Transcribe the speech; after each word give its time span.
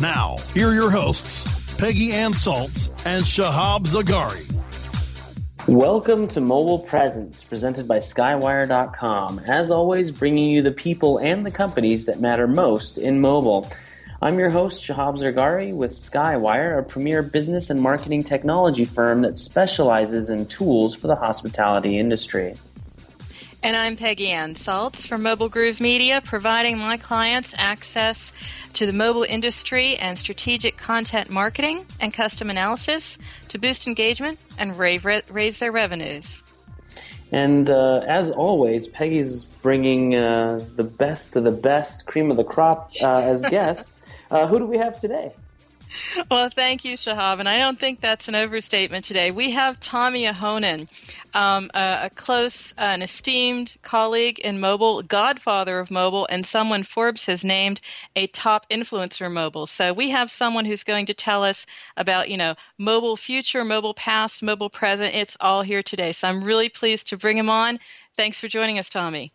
Now, 0.00 0.36
here 0.54 0.70
are 0.70 0.74
your 0.74 0.90
hosts, 0.90 1.46
Peggy 1.76 2.12
Anne 2.12 2.32
and 2.32 3.24
Shahab 3.24 3.84
Zargari. 3.84 4.48
Welcome 5.68 6.26
to 6.28 6.40
Mobile 6.40 6.78
Presence, 6.78 7.44
presented 7.44 7.86
by 7.86 7.98
Skywire.com. 7.98 9.40
As 9.40 9.70
always, 9.70 10.10
bringing 10.10 10.50
you 10.50 10.62
the 10.62 10.72
people 10.72 11.18
and 11.18 11.44
the 11.44 11.50
companies 11.50 12.06
that 12.06 12.20
matter 12.20 12.48
most 12.48 12.96
in 12.96 13.20
mobile. 13.20 13.70
I'm 14.22 14.38
your 14.38 14.48
host, 14.48 14.82
Shahab 14.82 15.18
Zargari, 15.18 15.74
with 15.74 15.90
Skywire, 15.90 16.78
a 16.78 16.82
premier 16.82 17.22
business 17.22 17.68
and 17.68 17.80
marketing 17.80 18.24
technology 18.24 18.86
firm 18.86 19.20
that 19.22 19.36
specializes 19.36 20.30
in 20.30 20.46
tools 20.46 20.94
for 20.94 21.06
the 21.06 21.16
hospitality 21.16 21.98
industry. 21.98 22.54
And 23.64 23.76
I'm 23.76 23.96
Peggy 23.96 24.30
Anne 24.30 24.54
Salz 24.56 25.06
from 25.06 25.22
Mobile 25.22 25.48
Groove 25.48 25.80
Media, 25.80 26.20
providing 26.20 26.78
my 26.78 26.96
clients 26.96 27.54
access 27.56 28.32
to 28.72 28.86
the 28.86 28.92
mobile 28.92 29.22
industry 29.22 29.96
and 29.98 30.18
strategic 30.18 30.76
content 30.76 31.30
marketing 31.30 31.86
and 32.00 32.12
custom 32.12 32.50
analysis 32.50 33.18
to 33.50 33.58
boost 33.58 33.86
engagement 33.86 34.40
and 34.58 34.76
raise 34.76 35.58
their 35.60 35.70
revenues. 35.70 36.42
And 37.30 37.70
uh, 37.70 38.00
as 38.00 38.32
always, 38.32 38.88
Peggy's 38.88 39.44
bringing 39.44 40.16
uh, 40.16 40.66
the 40.74 40.82
best 40.84 41.36
of 41.36 41.44
the 41.44 41.52
best, 41.52 42.04
cream 42.06 42.32
of 42.32 42.36
the 42.36 42.44
crop 42.44 42.90
uh, 43.00 43.20
as 43.20 43.42
guests. 43.48 44.04
Uh, 44.28 44.48
who 44.48 44.58
do 44.58 44.66
we 44.66 44.78
have 44.78 44.98
today? 44.98 45.34
Well, 46.30 46.50
thank 46.50 46.84
you, 46.84 46.96
Shahab. 46.96 47.40
And 47.40 47.48
I 47.48 47.58
don't 47.58 47.78
think 47.78 48.00
that's 48.00 48.28
an 48.28 48.34
overstatement 48.34 49.04
today. 49.04 49.30
We 49.30 49.50
have 49.50 49.80
Tomi 49.80 50.24
Ahonen, 50.24 50.88
um, 51.34 51.70
a, 51.74 52.04
a, 52.04 52.10
close, 52.10 52.72
uh, 52.72 52.82
an 52.82 53.02
esteemed 53.02 53.76
colleague 53.82 54.38
in 54.38 54.60
mobile, 54.60 55.02
godfather 55.02 55.78
of 55.78 55.90
mobile, 55.90 56.26
and 56.30 56.44
someone 56.44 56.82
Forbes 56.82 57.26
has 57.26 57.44
named 57.44 57.80
a 58.16 58.26
top 58.28 58.68
influencer 58.70 59.30
mobile. 59.30 59.66
So 59.66 59.92
we 59.92 60.10
have 60.10 60.30
someone 60.30 60.64
who's 60.64 60.84
going 60.84 61.06
to 61.06 61.14
tell 61.14 61.44
us 61.44 61.66
about, 61.96 62.28
you 62.28 62.36
know, 62.36 62.54
mobile 62.78 63.16
future, 63.16 63.64
mobile 63.64 63.94
past, 63.94 64.42
mobile 64.42 64.70
present. 64.70 65.14
It's 65.14 65.36
all 65.40 65.62
here 65.62 65.82
today. 65.82 66.12
So 66.12 66.28
I'm 66.28 66.44
really 66.44 66.68
pleased 66.68 67.08
to 67.08 67.16
bring 67.16 67.38
him 67.38 67.48
on. 67.48 67.78
Thanks 68.16 68.40
for 68.40 68.48
joining 68.48 68.78
us, 68.78 68.88
Tomi. 68.88 69.32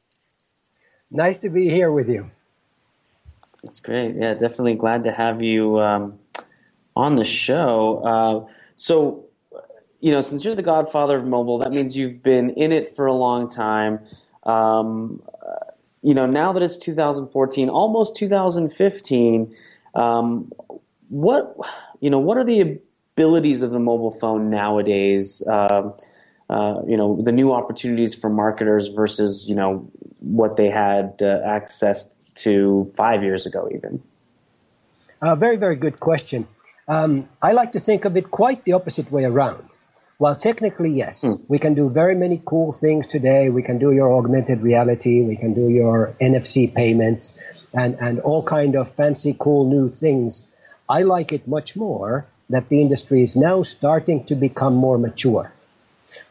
Nice 1.10 1.38
to 1.38 1.50
be 1.50 1.70
here 1.70 1.92
with 1.92 2.10
you. 2.10 2.30
That's 3.64 3.80
great. 3.80 4.16
Yeah, 4.16 4.34
definitely 4.34 4.76
glad 4.76 5.04
to 5.04 5.12
have 5.12 5.42
you 5.42 5.80
um, 5.80 6.20
on 6.98 7.16
the 7.16 7.24
show. 7.24 8.02
Uh, 8.04 8.52
so, 8.76 9.26
you 10.00 10.12
know, 10.12 10.22
since 10.22 10.44
you're 10.44 10.56
the 10.56 10.64
godfather 10.64 11.18
of 11.18 11.26
mobile, 11.26 11.60
that 11.60 11.72
means 11.72 11.96
you've 11.96 12.24
been 12.24 12.50
in 12.52 12.72
it 12.72 12.96
for 12.96 13.06
a 13.06 13.14
long 13.14 13.50
time. 13.50 14.00
Um, 14.44 15.22
uh, 15.42 15.72
you 16.02 16.16
know, 16.16 16.26
now 16.26 16.52
that 16.54 16.64
it's 16.64 16.78
2014, 16.78 17.70
almost 17.70 18.16
2015, 18.16 19.56
um, 19.94 20.52
what 21.10 21.56
you 22.00 22.10
know, 22.10 22.20
what 22.20 22.38
are 22.38 22.44
the 22.44 22.80
abilities 23.16 23.62
of 23.62 23.72
the 23.72 23.80
mobile 23.80 24.12
phone 24.12 24.50
nowadays? 24.50 25.46
Uh, 25.48 25.92
uh, 26.50 26.82
you 26.88 26.98
know, 26.98 27.22
the 27.22 27.32
new 27.32 27.52
opportunities 27.52 28.16
for 28.16 28.30
marketers 28.30 28.88
versus 28.88 29.48
you 29.48 29.56
know 29.56 29.90
what 30.22 30.56
they 30.56 30.70
had 30.70 31.16
uh, 31.22 31.42
access 31.46 32.24
to 32.36 32.92
five 32.96 33.24
years 33.24 33.46
ago, 33.46 33.70
even. 33.74 34.02
A 35.22 35.36
very, 35.36 35.58
very 35.58 35.76
good 35.76 36.00
question. 36.00 36.48
Um, 36.88 37.28
I 37.42 37.52
like 37.52 37.74
to 37.74 37.82
think 37.82 38.06
of 38.06 38.16
it 38.16 38.32
quite 38.32 38.64
the 38.64 38.74
opposite 38.74 39.12
way 39.12 39.26
around. 39.26 39.68
While 40.20 40.36
technically, 40.36 40.92
yes, 40.92 41.24
mm. 41.24 41.42
we 41.48 41.60
can 41.60 41.74
do 41.74 41.90
very 41.90 42.16
many 42.16 42.42
cool 42.44 42.72
things 42.72 43.06
today. 43.08 43.50
We 43.50 43.62
can 43.62 43.78
do 43.78 43.92
your 43.92 44.14
augmented 44.14 44.62
reality. 44.62 45.22
We 45.22 45.36
can 45.36 45.54
do 45.54 45.68
your 45.68 46.16
NFC 46.22 46.74
payments 46.74 47.38
and, 47.74 47.98
and 48.00 48.20
all 48.22 48.42
kind 48.42 48.76
of 48.76 48.92
fancy, 48.92 49.36
cool 49.38 49.70
new 49.70 49.90
things. 49.90 50.46
I 50.90 51.02
like 51.02 51.34
it 51.34 51.48
much 51.48 51.76
more 51.76 52.26
that 52.50 52.70
the 52.70 52.82
industry 52.82 53.22
is 53.22 53.36
now 53.36 53.64
starting 53.64 54.24
to 54.26 54.36
become 54.36 54.74
more 54.74 54.98
mature. 54.98 55.52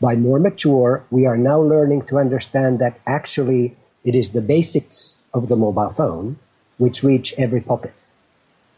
By 0.01 0.17
more 0.17 0.39
mature, 0.39 1.05
we 1.11 1.27
are 1.27 1.37
now 1.37 1.61
learning 1.61 2.07
to 2.07 2.19
understand 2.19 2.79
that 2.79 2.99
actually 3.07 3.77
it 4.05 4.15
is 4.15 4.31
the 4.31 4.41
basics 4.41 5.15
of 5.35 5.49
the 5.49 5.57
mobile 5.57 5.91
phone 5.91 6.39
which 6.79 7.03
reach 7.03 7.35
every 7.37 7.61
pocket. 7.61 7.95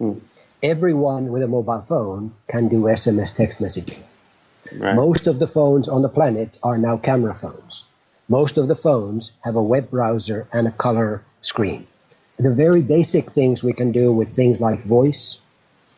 Mm 0.01 0.21
everyone 0.63 1.31
with 1.31 1.43
a 1.43 1.49
mobile 1.49 1.85
phone 1.87 2.33
can 2.49 2.69
do 2.69 2.83
SMS 2.83 3.35
text 3.35 3.61
messaging. 3.61 4.03
Right. 4.73 4.95
Most 4.95 5.27
of 5.27 5.39
the 5.39 5.47
phones 5.47 5.89
on 5.89 6.03
the 6.03 6.09
planet 6.09 6.59
are 6.63 6.79
now 6.79 6.97
camera 6.97 7.35
phones. 7.35 7.85
Most 8.29 8.59
of 8.59 8.69
the 8.69 8.77
phones 8.77 9.33
have 9.41 9.57
a 9.57 9.63
web 9.63 9.91
browser 9.91 10.47
and 10.53 10.69
a 10.69 10.73
color 10.73 11.23
screen. 11.41 11.87
The 12.39 12.55
very 12.55 12.83
basic 12.83 13.31
things 13.31 13.65
we 13.65 13.73
can 13.73 13.93
do 13.93 14.13
with 14.13 14.35
things 14.35 14.61
like 14.61 14.85
voice 14.85 15.41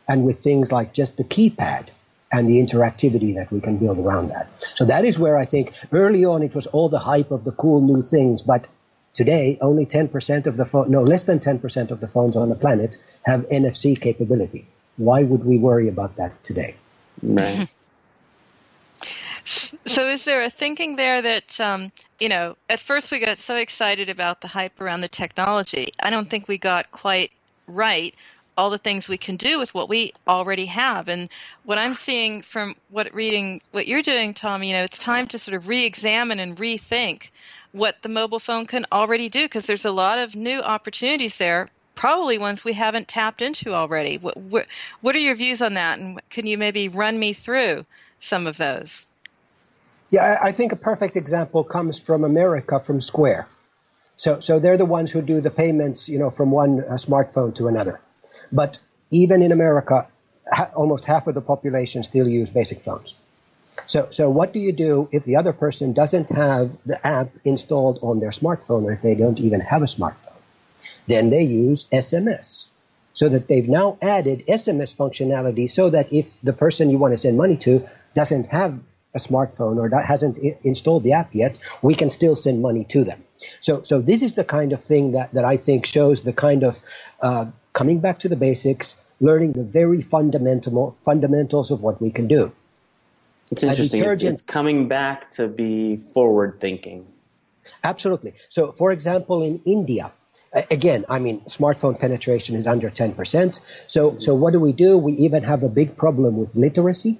and 0.08 0.24
with 0.24 0.42
things 0.42 0.70
like 0.70 0.92
just 0.92 1.16
the 1.16 1.24
keypad 1.24 1.88
and 2.32 2.48
the 2.48 2.60
interactivity 2.64 3.34
that 3.34 3.50
we 3.50 3.60
can 3.60 3.78
build 3.78 3.98
around 3.98 4.28
that. 4.28 4.48
So 4.76 4.84
that 4.84 5.04
is 5.04 5.18
where 5.18 5.36
I 5.36 5.44
think 5.44 5.72
early 5.90 6.24
on 6.24 6.42
it 6.42 6.54
was 6.54 6.66
all 6.68 6.88
the 6.88 7.00
hype 7.00 7.32
of 7.32 7.44
the 7.44 7.52
cool 7.52 7.80
new 7.80 8.02
things, 8.02 8.42
but 8.42 8.68
Today, 9.12 9.58
only 9.60 9.86
10% 9.86 10.46
of 10.46 10.56
the 10.56 10.64
phone, 10.64 10.90
no, 10.90 11.02
less 11.02 11.24
than 11.24 11.40
10% 11.40 11.90
of 11.90 12.00
the 12.00 12.06
phones 12.06 12.36
on 12.36 12.48
the 12.48 12.54
planet 12.54 12.96
have 13.22 13.48
NFC 13.48 14.00
capability. 14.00 14.66
Why 14.96 15.22
would 15.22 15.44
we 15.44 15.58
worry 15.58 15.88
about 15.88 16.16
that 16.16 16.42
today? 16.44 16.74
Right. 17.22 17.68
So, 19.86 20.06
is 20.06 20.24
there 20.24 20.42
a 20.42 20.50
thinking 20.50 20.96
there 20.96 21.22
that, 21.22 21.58
um, 21.60 21.90
you 22.20 22.28
know, 22.28 22.56
at 22.68 22.78
first 22.78 23.10
we 23.10 23.18
got 23.18 23.38
so 23.38 23.56
excited 23.56 24.08
about 24.08 24.42
the 24.42 24.46
hype 24.46 24.80
around 24.80 25.00
the 25.00 25.08
technology. 25.08 25.88
I 26.00 26.10
don't 26.10 26.28
think 26.30 26.46
we 26.46 26.58
got 26.58 26.92
quite 26.92 27.32
right 27.66 28.14
all 28.56 28.68
the 28.68 28.78
things 28.78 29.08
we 29.08 29.16
can 29.16 29.36
do 29.36 29.58
with 29.58 29.72
what 29.72 29.88
we 29.88 30.12
already 30.28 30.66
have. 30.66 31.08
And 31.08 31.30
what 31.64 31.78
I'm 31.78 31.94
seeing 31.94 32.42
from 32.42 32.76
what 32.90 33.12
reading 33.14 33.62
what 33.70 33.86
you're 33.88 34.02
doing, 34.02 34.34
Tom, 34.34 34.62
you 34.62 34.74
know, 34.74 34.84
it's 34.84 34.98
time 34.98 35.26
to 35.28 35.38
sort 35.38 35.56
of 35.56 35.66
re-examine 35.66 36.38
and 36.38 36.56
rethink 36.58 37.30
what 37.72 37.96
the 38.02 38.08
mobile 38.08 38.38
phone 38.38 38.66
can 38.66 38.84
already 38.92 39.30
do 39.30 39.44
because 39.44 39.66
there's 39.66 39.86
a 39.86 39.90
lot 39.90 40.18
of 40.18 40.36
new 40.36 40.60
opportunities 40.60 41.38
there 41.38 41.68
probably 42.00 42.38
ones 42.38 42.64
we 42.64 42.72
haven't 42.72 43.06
tapped 43.08 43.42
into 43.42 43.74
already 43.74 44.16
what, 44.16 44.36
what, 44.36 44.66
what 45.02 45.14
are 45.14 45.20
your 45.20 45.34
views 45.34 45.60
on 45.60 45.74
that 45.74 45.98
and 45.98 46.20
can 46.30 46.46
you 46.46 46.56
maybe 46.56 46.88
run 46.88 47.18
me 47.18 47.32
through 47.34 47.84
some 48.18 48.46
of 48.46 48.56
those 48.56 49.06
yeah, 50.10 50.38
I 50.42 50.50
think 50.52 50.72
a 50.72 50.76
perfect 50.76 51.16
example 51.16 51.62
comes 51.62 52.00
from 52.00 52.24
America, 52.24 52.80
from 52.80 53.00
Square. 53.00 53.46
So, 54.16 54.40
so 54.40 54.58
they're 54.58 54.76
the 54.76 54.84
ones 54.84 55.10
who 55.10 55.22
do 55.22 55.40
the 55.40 55.50
payments, 55.50 56.08
you 56.08 56.18
know, 56.18 56.30
from 56.30 56.50
one 56.50 56.80
uh, 56.80 56.94
smartphone 56.94 57.54
to 57.56 57.68
another. 57.68 58.00
But 58.50 58.78
even 59.10 59.40
in 59.40 59.52
America, 59.52 60.08
ha- 60.52 60.70
almost 60.74 61.04
half 61.04 61.28
of 61.28 61.34
the 61.34 61.40
population 61.40 62.02
still 62.02 62.28
use 62.28 62.50
basic 62.50 62.82
phones. 62.82 63.14
So, 63.86 64.08
so 64.10 64.28
what 64.28 64.52
do 64.52 64.58
you 64.58 64.72
do 64.72 65.08
if 65.12 65.22
the 65.22 65.36
other 65.36 65.52
person 65.52 65.92
doesn't 65.92 66.28
have 66.28 66.76
the 66.84 67.04
app 67.06 67.30
installed 67.44 68.00
on 68.02 68.18
their 68.18 68.30
smartphone, 68.30 68.84
or 68.84 68.92
if 68.92 69.02
they 69.02 69.14
don't 69.14 69.38
even 69.38 69.60
have 69.60 69.82
a 69.82 69.86
smartphone? 69.86 70.29
Then 71.10 71.30
they 71.30 71.42
use 71.42 71.86
SMS. 71.92 72.66
So 73.12 73.28
that 73.28 73.48
they've 73.48 73.68
now 73.68 73.98
added 74.00 74.44
SMS 74.46 74.94
functionality 74.94 75.68
so 75.68 75.90
that 75.90 76.12
if 76.12 76.40
the 76.42 76.52
person 76.52 76.88
you 76.90 76.98
want 76.98 77.12
to 77.12 77.18
send 77.18 77.36
money 77.36 77.56
to 77.66 77.88
doesn't 78.14 78.46
have 78.46 78.78
a 79.14 79.18
smartphone 79.18 79.78
or 79.78 79.88
that 79.88 80.04
hasn't 80.04 80.38
I- 80.38 80.56
installed 80.62 81.02
the 81.02 81.12
app 81.14 81.34
yet, 81.34 81.58
we 81.82 81.96
can 81.96 82.08
still 82.08 82.36
send 82.36 82.62
money 82.62 82.84
to 82.90 83.02
them. 83.02 83.24
So, 83.58 83.82
so 83.82 84.00
this 84.00 84.22
is 84.22 84.34
the 84.34 84.44
kind 84.44 84.72
of 84.72 84.82
thing 84.84 85.12
that, 85.12 85.34
that 85.34 85.44
I 85.44 85.56
think 85.56 85.84
shows 85.86 86.22
the 86.22 86.32
kind 86.32 86.62
of 86.62 86.80
uh, 87.20 87.46
coming 87.72 87.98
back 87.98 88.20
to 88.20 88.28
the 88.28 88.36
basics, 88.36 88.94
learning 89.20 89.52
the 89.52 89.64
very 89.64 90.02
fundamental 90.02 90.96
fundamentals 91.04 91.72
of 91.72 91.82
what 91.82 92.00
we 92.00 92.12
can 92.12 92.28
do. 92.28 92.52
It's 93.50 93.64
interesting. 93.64 94.04
It's, 94.04 94.22
it's 94.22 94.42
coming 94.42 94.86
back 94.86 95.30
to 95.32 95.48
be 95.48 95.96
forward 95.96 96.60
thinking. 96.60 97.06
Absolutely. 97.82 98.34
So, 98.48 98.70
for 98.70 98.92
example, 98.92 99.42
in 99.42 99.60
India, 99.64 100.12
again, 100.52 101.04
I 101.08 101.18
mean, 101.18 101.40
smartphone 101.42 101.98
penetration 101.98 102.56
is 102.56 102.66
under 102.66 102.90
10%. 102.90 103.60
So, 103.86 104.18
so 104.18 104.34
what 104.34 104.52
do 104.52 104.60
we 104.60 104.72
do? 104.72 104.98
We 104.98 105.12
even 105.14 105.42
have 105.44 105.62
a 105.62 105.68
big 105.68 105.96
problem 105.96 106.36
with 106.36 106.54
literacy. 106.54 107.18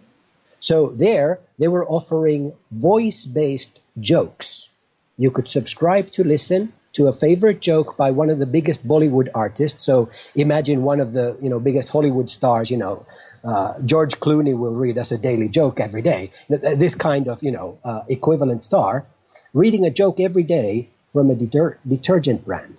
So 0.60 0.88
there, 0.88 1.40
they 1.58 1.68
were 1.68 1.86
offering 1.86 2.52
voice-based 2.70 3.80
jokes. 3.98 4.68
You 5.16 5.30
could 5.30 5.48
subscribe 5.48 6.10
to 6.12 6.24
listen 6.24 6.72
to 6.94 7.06
a 7.06 7.12
favorite 7.12 7.60
joke 7.60 7.96
by 7.96 8.10
one 8.10 8.30
of 8.30 8.38
the 8.38 8.46
biggest 8.46 8.86
Bollywood 8.86 9.28
artists. 9.34 9.84
So 9.84 10.10
imagine 10.34 10.82
one 10.82 11.00
of 11.00 11.12
the 11.12 11.36
you 11.40 11.48
know 11.48 11.60
biggest 11.60 11.88
Hollywood 11.88 12.28
stars. 12.28 12.70
You 12.70 12.78
know, 12.78 13.06
uh, 13.44 13.78
George 13.84 14.18
Clooney 14.18 14.56
will 14.56 14.72
read 14.72 14.98
us 14.98 15.12
a 15.12 15.18
daily 15.18 15.48
joke 15.48 15.80
every 15.80 16.02
day. 16.02 16.32
This 16.48 16.94
kind 16.94 17.28
of 17.28 17.42
you 17.42 17.52
know 17.52 17.78
uh, 17.84 18.02
equivalent 18.08 18.62
star 18.62 19.06
reading 19.54 19.84
a 19.84 19.90
joke 19.90 20.20
every 20.20 20.42
day 20.42 20.88
from 21.12 21.30
a 21.30 21.34
deter- 21.34 21.78
detergent 21.86 22.44
brand. 22.44 22.76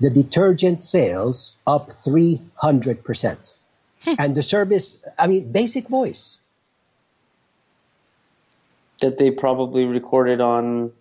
The 0.00 0.10
detergent 0.10 0.84
sales 0.84 1.56
up 1.66 1.92
three 2.04 2.40
hundred 2.54 3.02
percent, 3.04 3.54
and 4.06 4.34
the 4.34 4.42
service. 4.42 4.96
I 5.18 5.26
mean, 5.26 5.50
basic 5.50 5.88
voice 5.88 6.38
that 9.00 9.18
they 9.18 9.30
probably 9.30 9.84
recorded 9.84 10.40
on 10.40 10.92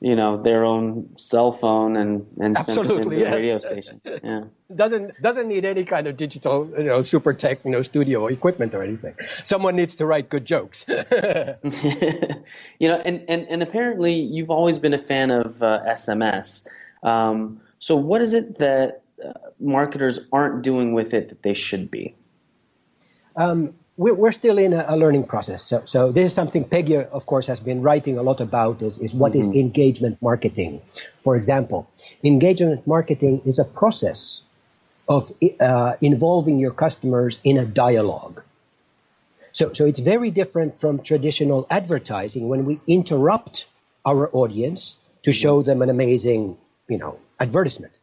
you 0.00 0.16
know 0.16 0.42
their 0.42 0.64
own 0.64 1.10
cell 1.16 1.52
phone 1.52 1.96
and 1.96 2.26
and 2.40 2.56
Absolutely, 2.56 2.86
sent 2.86 3.00
it 3.00 3.02
into 3.04 3.18
yes. 3.18 3.30
the 3.30 3.36
radio 3.36 3.58
station. 3.58 4.00
Yeah, 4.04 4.44
doesn't 4.74 5.12
doesn't 5.20 5.46
need 5.46 5.64
any 5.66 5.84
kind 5.84 6.06
of 6.06 6.16
digital 6.16 6.70
you 6.76 6.84
know 6.84 7.02
super 7.02 7.34
tech 7.34 7.60
you 7.64 7.70
know 7.70 7.82
studio 7.82 8.26
equipment 8.26 8.74
or 8.74 8.82
anything. 8.82 9.14
Someone 9.44 9.76
needs 9.76 9.94
to 9.96 10.06
write 10.06 10.30
good 10.30 10.46
jokes. 10.46 10.86
you 10.88 10.98
know, 12.88 13.02
and, 13.04 13.24
and 13.28 13.46
and 13.48 13.62
apparently 13.62 14.14
you've 14.14 14.50
always 14.50 14.78
been 14.78 14.94
a 14.94 14.98
fan 14.98 15.30
of 15.30 15.62
uh, 15.62 15.80
SMS. 15.86 16.66
Um, 17.02 17.60
so 17.80 17.96
what 17.96 18.20
is 18.20 18.34
it 18.34 18.58
that 18.58 19.02
uh, 19.24 19.32
marketers 19.58 20.20
aren't 20.32 20.62
doing 20.62 20.92
with 20.92 21.14
it 21.14 21.30
that 21.30 21.42
they 21.42 21.54
should 21.54 21.90
be? 21.90 22.14
Um, 23.36 23.74
we're, 23.96 24.14
we're 24.14 24.32
still 24.32 24.58
in 24.58 24.74
a, 24.74 24.84
a, 24.86 24.96
learning 24.96 25.24
process. 25.24 25.64
So, 25.64 25.82
so 25.86 26.12
this 26.12 26.26
is 26.26 26.34
something 26.34 26.64
Peggy, 26.64 26.96
of 26.96 27.24
course, 27.24 27.46
has 27.46 27.58
been 27.58 27.80
writing 27.80 28.18
a 28.18 28.22
lot 28.22 28.40
about 28.40 28.82
is, 28.82 28.98
is 28.98 29.14
what 29.14 29.32
mm-hmm. 29.32 29.50
is 29.50 29.56
engagement 29.56 30.20
marketing. 30.20 30.82
For 31.24 31.36
example, 31.36 31.88
engagement 32.22 32.86
marketing 32.86 33.42
is 33.46 33.58
a 33.58 33.64
process 33.64 34.42
of 35.08 35.32
uh, 35.58 35.94
involving 36.02 36.58
your 36.58 36.72
customers 36.72 37.40
in 37.44 37.56
a 37.56 37.64
dialogue. 37.64 38.42
So, 39.52 39.72
so 39.72 39.86
it's 39.86 40.00
very 40.00 40.30
different 40.30 40.80
from 40.80 41.02
traditional 41.02 41.66
advertising 41.70 42.48
when 42.48 42.66
we 42.66 42.78
interrupt 42.86 43.66
our 44.04 44.30
audience 44.34 44.98
to 45.22 45.32
show 45.32 45.60
mm-hmm. 45.60 45.68
them 45.68 45.82
an 45.82 45.88
amazing, 45.88 46.58
you 46.88 46.98
know, 46.98 47.18
advertisement. 47.40 47.98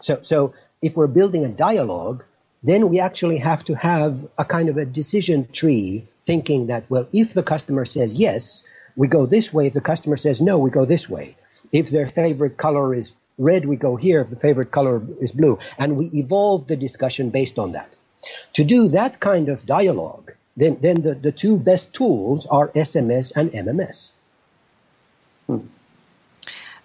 So, 0.00 0.20
so 0.22 0.54
if 0.80 0.96
we're 0.96 1.06
building 1.06 1.44
a 1.44 1.48
dialogue, 1.48 2.24
then 2.62 2.88
we 2.88 3.00
actually 3.00 3.38
have 3.38 3.64
to 3.64 3.74
have 3.74 4.26
a 4.38 4.44
kind 4.44 4.68
of 4.68 4.76
a 4.76 4.84
decision 4.84 5.48
tree 5.52 6.06
thinking 6.26 6.68
that, 6.68 6.84
well, 6.88 7.08
if 7.12 7.34
the 7.34 7.42
customer 7.42 7.84
says 7.84 8.14
yes, 8.14 8.62
we 8.96 9.08
go 9.08 9.26
this 9.26 9.52
way. 9.52 9.66
If 9.66 9.72
the 9.72 9.80
customer 9.80 10.16
says 10.16 10.40
no, 10.40 10.58
we 10.58 10.70
go 10.70 10.84
this 10.84 11.08
way. 11.08 11.36
If 11.72 11.90
their 11.90 12.06
favorite 12.06 12.56
color 12.56 12.94
is 12.94 13.12
red, 13.38 13.64
we 13.64 13.76
go 13.76 13.96
here. 13.96 14.20
If 14.20 14.30
the 14.30 14.36
favorite 14.36 14.70
color 14.70 15.02
is 15.20 15.32
blue. 15.32 15.58
And 15.78 15.96
we 15.96 16.06
evolve 16.06 16.66
the 16.66 16.76
discussion 16.76 17.30
based 17.30 17.58
on 17.58 17.72
that. 17.72 17.96
To 18.54 18.64
do 18.64 18.88
that 18.88 19.18
kind 19.18 19.48
of 19.48 19.66
dialogue, 19.66 20.32
then, 20.56 20.78
then 20.80 21.02
the, 21.02 21.14
the 21.14 21.32
two 21.32 21.56
best 21.56 21.92
tools 21.92 22.46
are 22.46 22.68
SMS 22.68 23.32
and 23.34 23.50
MMS. 23.50 24.12
Hmm. 25.46 25.66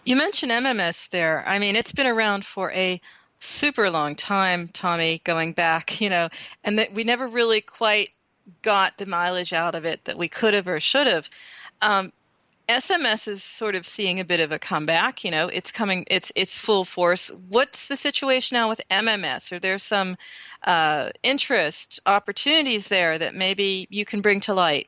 You 0.07 0.15
mentioned 0.15 0.53
MMS 0.53 1.09
there. 1.09 1.43
I 1.45 1.59
mean, 1.59 1.75
it's 1.75 1.91
been 1.91 2.07
around 2.07 2.45
for 2.45 2.71
a 2.71 3.01
super 3.41 3.89
long 3.89 4.15
time, 4.15 4.69
Tomi, 4.69 5.19
going 5.25 5.51
back, 5.51 5.99
you 5.99 6.09
know, 6.09 6.29
and 6.63 6.79
that 6.79 6.93
we 6.93 7.03
never 7.03 7.27
really 7.27 7.59
quite 7.59 8.11
got 8.61 8.97
the 8.97 9.05
mileage 9.05 9.51
out 9.51 9.75
of 9.75 9.83
it 9.83 10.05
that 10.05 10.17
we 10.17 10.29
could 10.29 10.53
have 10.53 10.65
or 10.65 10.79
should 10.79 11.07
have. 11.07 11.29
Um, 11.81 12.13
SMS 12.69 13.27
is 13.27 13.43
sort 13.43 13.75
of 13.75 13.85
seeing 13.85 14.21
a 14.21 14.23
bit 14.23 14.39
of 14.39 14.53
a 14.53 14.59
comeback. 14.59 15.25
You 15.25 15.31
know, 15.31 15.49
it's 15.49 15.73
coming, 15.73 16.05
it's 16.07 16.31
it's 16.35 16.57
full 16.57 16.85
force. 16.85 17.29
What's 17.49 17.89
the 17.89 17.97
situation 17.97 18.55
now 18.55 18.69
with 18.69 18.79
MMS? 18.89 19.51
Are 19.51 19.59
there 19.59 19.77
some 19.77 20.15
uh, 20.63 21.09
interest 21.21 21.99
opportunities 22.05 22.87
there 22.87 23.17
that 23.17 23.35
maybe 23.35 23.87
you 23.89 24.05
can 24.05 24.21
bring 24.21 24.39
to 24.41 24.53
light? 24.53 24.87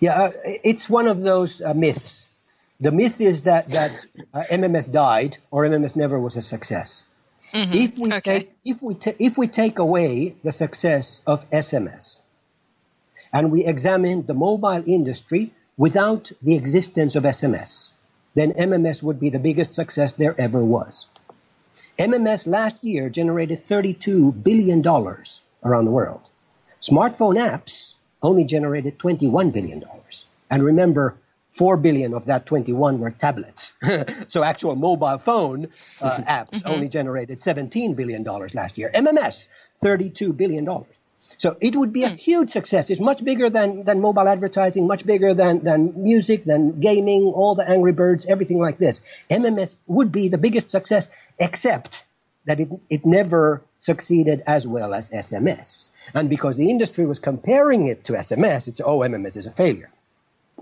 Yeah, 0.00 0.18
uh, 0.18 0.32
it's 0.42 0.88
one 0.88 1.06
of 1.06 1.20
those 1.20 1.60
uh, 1.60 1.74
myths. 1.74 2.26
The 2.80 2.90
myth 2.90 3.20
is 3.20 3.42
that 3.42 3.68
that 3.68 3.92
uh, 4.32 4.44
MMS 4.50 4.90
died 4.90 5.36
or 5.50 5.64
MMS 5.64 5.96
never 5.96 6.18
was 6.18 6.36
a 6.36 6.42
success. 6.42 7.02
Mm-hmm. 7.52 7.74
If 7.74 7.98
we 7.98 8.12
okay. 8.14 8.20
take 8.20 8.52
if 8.64 8.82
we 8.82 8.94
ta- 8.94 9.18
if 9.18 9.36
we 9.36 9.48
take 9.48 9.78
away 9.78 10.34
the 10.42 10.52
success 10.52 11.20
of 11.26 11.48
SMS 11.50 12.20
and 13.32 13.50
we 13.50 13.66
examine 13.66 14.24
the 14.24 14.34
mobile 14.34 14.82
industry 14.86 15.52
without 15.76 16.32
the 16.42 16.54
existence 16.54 17.16
of 17.16 17.24
SMS, 17.24 17.88
then 18.34 18.52
MMS 18.52 19.02
would 19.02 19.20
be 19.20 19.30
the 19.30 19.38
biggest 19.38 19.72
success 19.72 20.14
there 20.14 20.34
ever 20.38 20.64
was. 20.64 21.06
MMS 21.98 22.46
last 22.46 22.82
year 22.82 23.10
generated 23.10 23.66
32 23.66 24.32
billion 24.32 24.80
dollars 24.80 25.42
around 25.62 25.84
the 25.84 25.90
world. 25.90 26.22
Smartphone 26.80 27.36
apps 27.38 27.94
only 28.22 28.44
generated 28.44 28.98
21 28.98 29.50
billion 29.50 29.80
dollars. 29.80 30.24
And 30.50 30.62
remember, 30.62 31.16
4 31.54 31.76
billion 31.76 32.14
of 32.14 32.26
that 32.26 32.46
21 32.46 32.98
were 32.98 33.10
tablets. 33.10 33.74
so 34.28 34.42
actual 34.42 34.76
mobile 34.76 35.18
phone 35.18 35.66
uh, 36.00 36.20
apps 36.28 36.50
mm-hmm. 36.50 36.68
only 36.68 36.88
generated 36.88 37.42
17 37.42 37.94
billion 37.94 38.22
dollars 38.22 38.54
last 38.54 38.78
year. 38.78 38.90
MMS 38.94 39.48
32 39.82 40.32
billion 40.32 40.64
dollars. 40.64 40.94
So 41.38 41.56
it 41.60 41.76
would 41.76 41.92
be 41.92 42.02
a 42.02 42.10
hmm. 42.10 42.16
huge 42.16 42.50
success. 42.50 42.90
It's 42.90 43.00
much 43.00 43.24
bigger 43.24 43.50
than, 43.50 43.84
than 43.84 44.00
mobile 44.00 44.26
advertising, 44.28 44.86
much 44.86 45.06
bigger 45.06 45.32
than, 45.32 45.62
than 45.62 46.02
music, 46.02 46.44
than 46.44 46.80
gaming, 46.80 47.24
all 47.24 47.54
the 47.54 47.68
Angry 47.68 47.92
Birds, 47.92 48.26
everything 48.26 48.58
like 48.58 48.78
this. 48.78 49.00
MMS 49.30 49.76
would 49.86 50.10
be 50.10 50.28
the 50.28 50.38
biggest 50.38 50.70
success, 50.70 51.08
except 51.38 52.04
that 52.46 52.58
it, 52.58 52.68
it 52.88 53.06
never 53.06 53.62
succeeded 53.78 54.42
as 54.46 54.66
well 54.66 54.92
as 54.92 55.10
SMS. 55.10 55.88
And 56.14 56.28
because 56.28 56.56
the 56.56 56.68
industry 56.68 57.06
was 57.06 57.20
comparing 57.20 57.86
it 57.86 58.04
to 58.04 58.14
SMS, 58.14 58.66
it's, 58.66 58.80
oh, 58.80 58.98
MMS 58.98 59.36
is 59.36 59.46
a 59.46 59.50
failure 59.52 59.90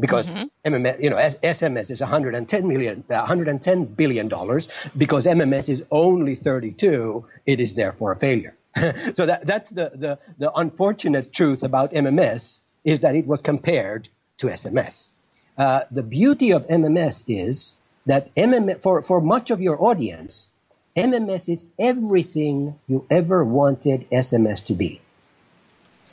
because 0.00 0.26
mm-hmm. 0.26 0.74
MMS, 0.74 1.02
you 1.02 1.10
know, 1.10 1.16
SMS 1.16 1.90
is 1.90 2.00
110 2.00 2.68
million, 2.68 3.04
110 3.06 3.84
billion 3.84 4.28
dollars. 4.28 4.68
Because 4.96 5.26
MMS 5.26 5.68
is 5.68 5.84
only 5.90 6.34
32, 6.34 7.24
it 7.46 7.60
is 7.60 7.74
therefore 7.74 8.12
a 8.12 8.16
failure. 8.16 8.54
so 9.14 9.26
that, 9.26 9.46
that's 9.46 9.70
the, 9.70 9.90
the, 9.94 10.18
the 10.38 10.52
unfortunate 10.52 11.32
truth 11.32 11.62
about 11.62 11.92
MMS 11.92 12.58
is 12.84 13.00
that 13.00 13.14
it 13.16 13.26
was 13.26 13.40
compared 13.42 14.08
to 14.38 14.46
SMS. 14.46 15.08
Uh, 15.56 15.82
the 15.90 16.02
beauty 16.02 16.52
of 16.52 16.66
MMS 16.68 17.24
is 17.26 17.72
that 18.06 18.34
MMS, 18.36 18.80
for, 18.80 19.02
for 19.02 19.20
much 19.20 19.50
of 19.50 19.60
your 19.60 19.82
audience, 19.82 20.48
MMS 20.96 21.48
is 21.48 21.66
everything 21.78 22.78
you 22.86 23.06
ever 23.10 23.44
wanted 23.44 24.08
SMS 24.10 24.64
to 24.66 24.74
be. 24.74 25.00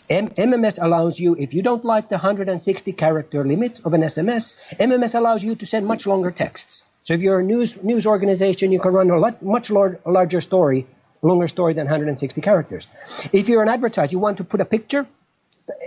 M- 0.10 0.30
MMS 0.30 0.78
allows 0.82 1.20
you, 1.20 1.36
if 1.36 1.54
you 1.54 1.62
don't 1.62 1.84
like 1.86 2.10
the 2.10 2.16
160 2.16 2.92
character 2.94 3.44
limit 3.46 3.80
of 3.86 3.94
an 3.94 4.02
SMS, 4.02 4.54
MMS 4.80 5.16
allows 5.16 5.44
you 5.44 5.56
to 5.56 5.66
send 5.66 5.86
much 5.86 6.06
longer 6.06 6.32
texts. 6.32 6.84
So 7.04 7.14
if 7.14 7.22
you're 7.22 7.40
a 7.40 7.44
news 7.44 7.82
news 7.84 8.06
organization, 8.06 8.72
you 8.72 8.80
can 8.80 8.92
run 8.94 9.10
a 9.12 9.20
lot, 9.20 9.42
much 9.42 9.70
lar- 9.70 10.00
larger 10.06 10.42
story, 10.42 10.88
longer 11.22 11.48
story 11.48 11.74
than 11.74 11.86
160 11.86 12.42
characters. 12.42 12.88
If 13.32 13.48
you're 13.50 13.62
an 13.62 13.70
advertiser, 13.70 14.12
you 14.12 14.20
want 14.20 14.38
to 14.38 14.44
put 14.44 14.60
a 14.62 14.66
picture, 14.66 15.06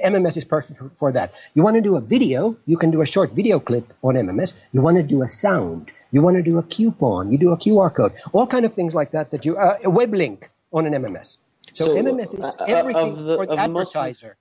MMS 0.04 0.36
is 0.36 0.44
perfect 0.44 0.80
for 0.96 1.12
that. 1.12 1.32
You 1.54 1.62
want 1.62 1.76
to 1.76 1.82
do 1.82 1.96
a 1.96 2.00
video, 2.00 2.56
you 2.66 2.76
can 2.76 2.90
do 2.90 3.00
a 3.02 3.06
short 3.06 3.32
video 3.32 3.60
clip 3.60 3.92
on 4.02 4.14
MMS. 4.14 4.52
You 4.72 4.80
want 4.80 4.96
to 4.96 5.02
do 5.02 5.22
a 5.22 5.28
sound, 5.28 5.90
you 6.10 6.22
want 6.22 6.36
to 6.36 6.42
do 6.42 6.58
a 6.58 6.62
coupon, 6.62 7.32
you 7.32 7.38
do 7.38 7.52
a 7.52 7.56
QR 7.56 7.94
code, 7.94 8.12
all 8.32 8.46
kind 8.46 8.64
of 8.64 8.74
things 8.74 8.94
like 8.94 9.12
that. 9.12 9.30
That 9.30 9.44
you 9.44 9.56
uh, 9.56 9.78
a 9.84 9.90
web 9.90 10.12
link 10.14 10.50
on 10.72 10.86
an 10.86 10.92
MMS. 11.02 11.38
So, 11.78 11.84
So, 11.84 11.96
MMS 11.96 12.34
is 12.34 12.40
uh, 12.44 12.52
uh, 12.58 12.64
everything 12.66 13.14
the- 13.24 13.36
for 13.36 13.46
the 13.46 13.54
the 13.56 13.68
most- 13.68 13.94
advertiser 13.94 14.36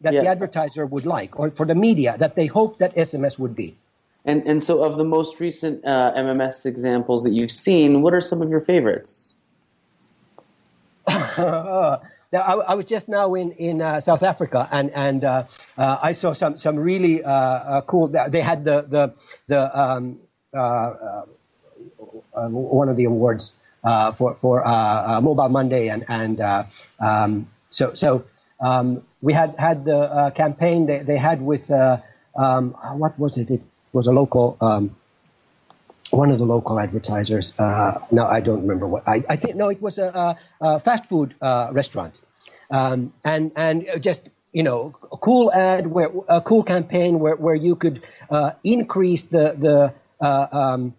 that 0.00 0.10
the 0.12 0.26
advertiser 0.26 0.86
would 0.86 1.06
like, 1.06 1.38
or 1.38 1.50
for 1.50 1.66
the 1.66 1.74
media 1.74 2.16
that 2.18 2.34
they 2.34 2.46
hope 2.46 2.78
that 2.78 2.94
SMS 2.96 3.38
would 3.38 3.54
be. 3.54 3.76
And 4.24 4.42
and 4.50 4.62
so 4.62 4.82
of 4.82 4.96
the 4.96 5.04
most 5.04 5.38
recent 5.38 5.84
uh, 5.84 6.12
MMS 6.16 6.66
examples 6.66 7.22
that 7.24 7.32
you've 7.32 7.52
seen, 7.52 8.02
what 8.02 8.12
are 8.14 8.22
some 8.22 8.40
of 8.42 8.48
your 8.48 8.60
favorites? 8.60 9.34
Uh, 11.06 11.98
now, 12.32 12.40
I, 12.40 12.54
I 12.72 12.74
was 12.74 12.86
just 12.86 13.06
now 13.06 13.34
in 13.34 13.52
in 13.52 13.82
uh, 13.82 14.00
South 14.00 14.22
Africa, 14.22 14.66
and 14.72 14.90
and 14.92 15.22
uh, 15.24 15.44
uh, 15.78 15.98
I 16.02 16.12
saw 16.12 16.32
some 16.32 16.56
some 16.58 16.76
really 16.76 17.22
uh, 17.22 17.30
uh, 17.30 17.80
cool. 17.82 18.08
They 18.08 18.40
had 18.40 18.64
the 18.64 18.82
the 18.88 19.12
the 19.46 19.60
um, 19.78 20.18
uh, 20.54 20.58
uh, 20.58 21.22
uh, 22.34 22.48
one 22.48 22.88
of 22.88 22.96
the 22.96 23.04
awards 23.04 23.52
uh, 23.84 24.12
for 24.12 24.34
for 24.34 24.66
uh, 24.66 24.70
uh, 24.70 25.20
Mobile 25.20 25.48
Monday, 25.48 25.88
and 25.88 26.04
and 26.08 26.40
uh, 26.40 26.64
um, 27.00 27.48
so 27.70 27.94
so 27.94 28.24
um, 28.60 29.02
we 29.20 29.32
had 29.32 29.54
had 29.58 29.84
the 29.84 29.98
uh, 29.98 30.30
campaign 30.30 30.86
they, 30.86 31.00
they 31.00 31.16
had 31.16 31.42
with 31.42 31.70
um, 31.70 32.70
what 32.98 33.18
was 33.18 33.36
it? 33.36 33.50
It 33.50 33.62
was 33.92 34.06
a 34.06 34.12
local. 34.12 34.56
Um, 34.60 34.96
one 36.10 36.30
of 36.30 36.38
the 36.38 36.44
local 36.44 36.78
advertisers. 36.78 37.52
Uh, 37.58 37.98
no, 38.12 38.26
I 38.26 38.40
don't 38.40 38.60
remember 38.60 38.86
what. 38.86 39.08
I, 39.08 39.24
I 39.28 39.36
think 39.36 39.56
no, 39.56 39.68
it 39.70 39.82
was 39.82 39.98
a, 39.98 40.38
a, 40.60 40.78
fast 40.78 41.06
food 41.06 41.34
uh, 41.40 41.70
restaurant, 41.72 42.14
um, 42.70 43.12
and 43.24 43.50
and 43.56 43.88
just 44.00 44.22
you 44.52 44.62
know, 44.62 44.94
a 45.10 45.16
cool 45.16 45.52
ad 45.52 45.88
where 45.88 46.10
a 46.28 46.40
cool 46.40 46.62
campaign 46.62 47.18
where 47.18 47.34
where 47.34 47.56
you 47.56 47.74
could 47.74 48.02
uh, 48.30 48.52
increase 48.62 49.24
the 49.24 49.56
the 49.58 49.94
um, 50.24 50.94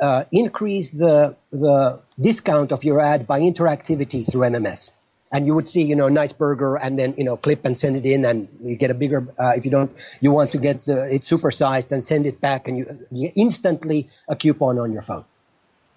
uh, 0.00 0.24
increase 0.32 0.90
the 0.90 1.36
the 1.50 2.00
discount 2.20 2.72
of 2.72 2.84
your 2.84 3.00
ad 3.00 3.26
by 3.26 3.40
interactivity 3.40 4.30
through 4.30 4.42
MMS. 4.42 4.90
And 5.32 5.46
you 5.46 5.54
would 5.54 5.68
see, 5.68 5.82
you 5.82 5.96
know, 5.96 6.06
a 6.06 6.10
nice 6.10 6.32
burger, 6.32 6.76
and 6.76 6.96
then 6.96 7.14
you 7.16 7.24
know, 7.24 7.36
clip 7.36 7.64
and 7.64 7.76
send 7.76 7.96
it 7.96 8.06
in, 8.06 8.24
and 8.24 8.48
you 8.62 8.76
get 8.76 8.90
a 8.92 8.94
bigger. 8.94 9.26
Uh, 9.38 9.54
if 9.56 9.64
you 9.64 9.70
don't, 9.70 9.90
you 10.20 10.30
want 10.30 10.50
to 10.52 10.58
get 10.58 10.84
the, 10.84 11.02
it 11.04 11.22
supersized 11.22 11.90
and 11.90 12.04
send 12.04 12.26
it 12.26 12.40
back, 12.40 12.68
and 12.68 12.78
you, 12.78 13.06
you 13.10 13.32
instantly 13.34 14.08
a 14.28 14.36
coupon 14.36 14.78
on 14.78 14.92
your 14.92 15.02
phone. 15.02 15.24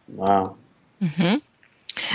Wow. 0.08 0.56
Mm-hmm. 1.02 1.36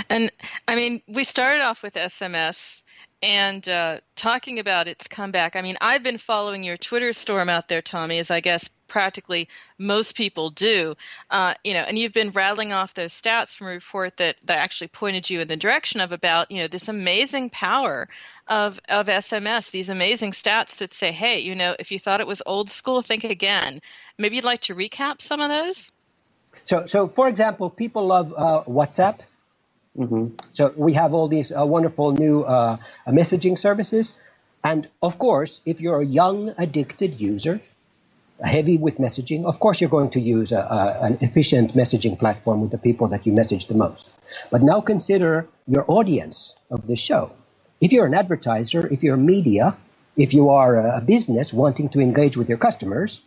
And 0.09 0.31
I 0.67 0.75
mean, 0.75 1.01
we 1.07 1.23
started 1.23 1.61
off 1.61 1.81
with 1.81 1.93
SMS 1.93 2.82
and 3.23 3.67
uh, 3.69 3.99
talking 4.17 4.59
about 4.59 4.89
its 4.89 5.07
comeback. 5.07 5.55
I 5.55 5.61
mean, 5.61 5.77
I've 5.79 6.03
been 6.03 6.17
following 6.17 6.61
your 6.61 6.75
Twitter 6.75 7.13
storm 7.13 7.47
out 7.47 7.69
there, 7.69 7.81
Tomi, 7.81 8.19
as 8.19 8.29
I 8.29 8.41
guess 8.41 8.69
practically 8.89 9.47
most 9.79 10.15
people 10.15 10.49
do. 10.49 10.93
Uh, 11.31 11.53
you 11.63 11.73
know, 11.73 11.79
and 11.79 11.97
you've 11.97 12.11
been 12.11 12.31
rattling 12.31 12.73
off 12.73 12.93
those 12.93 13.13
stats 13.13 13.55
from 13.55 13.67
a 13.67 13.71
report 13.71 14.17
that, 14.17 14.35
that 14.43 14.59
actually 14.59 14.89
pointed 14.89 15.29
you 15.29 15.39
in 15.39 15.47
the 15.47 15.55
direction 15.55 16.01
of 16.01 16.11
about 16.11 16.51
you 16.51 16.59
know 16.59 16.67
this 16.67 16.89
amazing 16.89 17.49
power 17.49 18.09
of 18.49 18.77
of 18.89 19.07
SMS. 19.07 19.71
These 19.71 19.87
amazing 19.87 20.33
stats 20.33 20.77
that 20.77 20.91
say, 20.91 21.13
hey, 21.13 21.39
you 21.39 21.55
know, 21.55 21.77
if 21.79 21.91
you 21.91 21.99
thought 21.99 22.19
it 22.19 22.27
was 22.27 22.41
old 22.45 22.69
school, 22.69 23.01
think 23.01 23.23
again. 23.23 23.79
Maybe 24.17 24.35
you'd 24.35 24.45
like 24.45 24.61
to 24.61 24.75
recap 24.75 25.21
some 25.21 25.39
of 25.39 25.49
those. 25.49 25.91
So, 26.65 26.85
so 26.85 27.07
for 27.07 27.29
example, 27.29 27.69
people 27.69 28.05
love 28.05 28.33
uh, 28.35 28.63
WhatsApp. 28.67 29.19
So 30.53 30.73
we 30.75 30.93
have 30.93 31.13
all 31.13 31.27
these 31.27 31.51
uh, 31.51 31.65
wonderful 31.65 32.13
new 32.13 32.43
uh, 32.43 32.77
messaging 33.07 33.57
services, 33.57 34.13
and 34.63 34.87
of 35.01 35.19
course, 35.19 35.61
if 35.65 35.81
you're 35.81 36.01
a 36.01 36.05
young 36.05 36.53
addicted 36.57 37.19
user, 37.19 37.61
heavy 38.43 38.77
with 38.77 38.97
messaging, 38.97 39.45
of 39.45 39.59
course 39.59 39.81
you're 39.81 39.89
going 39.89 40.09
to 40.11 40.19
use 40.19 40.51
a, 40.51 40.57
a, 40.59 41.05
an 41.05 41.17
efficient 41.21 41.75
messaging 41.75 42.17
platform 42.17 42.61
with 42.61 42.71
the 42.71 42.77
people 42.77 43.07
that 43.09 43.25
you 43.25 43.33
message 43.33 43.67
the 43.67 43.75
most. 43.75 44.09
But 44.51 44.63
now 44.63 44.81
consider 44.81 45.47
your 45.67 45.85
audience 45.87 46.55
of 46.71 46.87
this 46.87 46.99
show. 46.99 47.31
If 47.79 47.91
you're 47.91 48.05
an 48.05 48.13
advertiser, 48.13 48.87
if 48.87 49.03
you're 49.03 49.17
media, 49.17 49.77
if 50.17 50.33
you 50.33 50.49
are 50.49 50.95
a 50.97 51.01
business 51.01 51.53
wanting 51.53 51.89
to 51.89 51.99
engage 51.99 52.37
with 52.37 52.49
your 52.49 52.57
customers, 52.57 53.21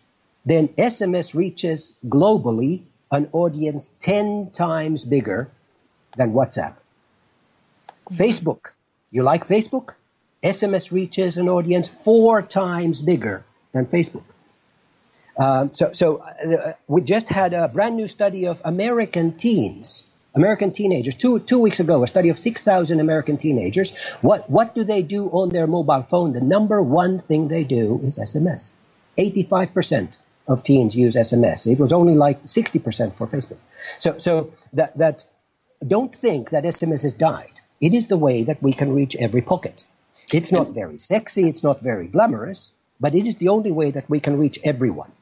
then 0.44 0.68
SMS 0.68 1.34
reaches 1.34 1.92
globally 2.06 2.82
an 3.10 3.28
audience 3.32 3.90
10 4.00 4.50
times 4.50 5.04
bigger 5.04 5.50
than 6.16 6.32
WhatsApp. 6.32 6.74
Facebook, 8.12 8.72
you 9.10 9.22
like 9.22 9.46
Facebook? 9.46 9.94
SMS 10.42 10.92
reaches 10.92 11.38
an 11.38 11.48
audience 11.48 11.88
four 11.88 12.42
times 12.42 13.02
bigger 13.02 13.44
than 13.72 13.86
Facebook. 13.86 14.22
Um, 15.38 15.74
so, 15.74 15.92
so 15.92 16.18
uh, 16.18 16.72
we 16.86 17.02
just 17.02 17.28
had 17.28 17.52
a 17.52 17.68
brand 17.68 17.96
new 17.96 18.08
study 18.08 18.46
of 18.46 18.60
American 18.64 19.36
teens, 19.36 20.04
American 20.34 20.72
teenagers. 20.72 21.14
Two 21.14 21.40
two 21.40 21.58
weeks 21.58 21.80
ago, 21.80 22.02
a 22.02 22.06
study 22.06 22.30
of 22.30 22.38
six 22.38 22.62
thousand 22.62 23.00
American 23.00 23.36
teenagers. 23.36 23.92
What 24.22 24.48
what 24.48 24.74
do 24.74 24.84
they 24.84 25.02
do 25.02 25.28
on 25.28 25.50
their 25.50 25.66
mobile 25.66 26.02
phone? 26.02 26.32
The 26.32 26.40
number 26.40 26.80
one 26.80 27.20
thing 27.20 27.48
they 27.48 27.64
do 27.64 28.00
is 28.04 28.18
SMS. 28.18 28.70
Eighty 29.18 29.42
five 29.42 29.74
percent 29.74 30.16
of 30.48 30.64
teens 30.64 30.94
use 30.94 31.16
SMS. 31.16 31.70
It 31.70 31.78
was 31.78 31.92
only 31.92 32.14
like 32.14 32.40
sixty 32.46 32.78
percent 32.78 33.18
for 33.18 33.26
Facebook. 33.26 33.58
So 33.98 34.16
so 34.16 34.52
that 34.72 34.96
that 34.96 35.24
don't 35.86 36.14
think 36.14 36.50
that 36.50 36.64
SMS 36.64 37.02
has 37.02 37.14
died. 37.14 37.52
It 37.80 37.94
is 37.94 38.06
the 38.06 38.16
way 38.16 38.42
that 38.44 38.62
we 38.62 38.72
can 38.72 38.94
reach 38.94 39.16
every 39.16 39.42
pocket. 39.42 39.84
It's 40.32 40.50
not 40.52 40.70
very 40.70 40.98
sexy. 40.98 41.48
It's 41.48 41.62
not 41.62 41.80
very 41.82 42.06
glamorous, 42.08 42.72
but 43.00 43.14
it 43.14 43.26
is 43.26 43.36
the 43.36 43.48
only 43.48 43.70
way 43.72 43.90
that 43.90 44.08
we 44.08 44.20
can 44.20 44.38
reach 44.38 44.58
everyone. 44.64 45.12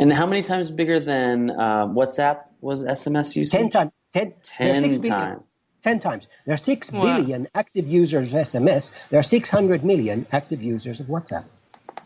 And 0.00 0.12
how 0.12 0.26
many 0.26 0.42
times 0.42 0.70
bigger 0.70 0.98
than 1.00 1.50
uh, 1.50 1.86
WhatsApp 1.86 2.44
was 2.60 2.82
SMS 2.82 3.36
usage? 3.36 3.52
Ten 3.52 3.70
times. 3.70 3.92
Ten, 4.12 4.32
there 4.58 4.72
are 4.72 4.76
six 4.76 4.96
Ten 4.96 5.00
billion. 5.02 5.18
times. 5.18 5.42
Ten 5.82 6.00
times. 6.00 6.26
There 6.46 6.54
are 6.54 6.58
six 6.58 6.90
Wow. 6.90 7.02
billion 7.02 7.48
active 7.54 7.86
users 7.86 8.32
of 8.32 8.40
SMS. 8.40 8.92
There 9.10 9.20
are 9.20 9.24
600 9.24 9.84
million 9.84 10.26
active 10.32 10.62
users 10.62 11.00
of 11.00 11.06
WhatsApp. 11.06 11.44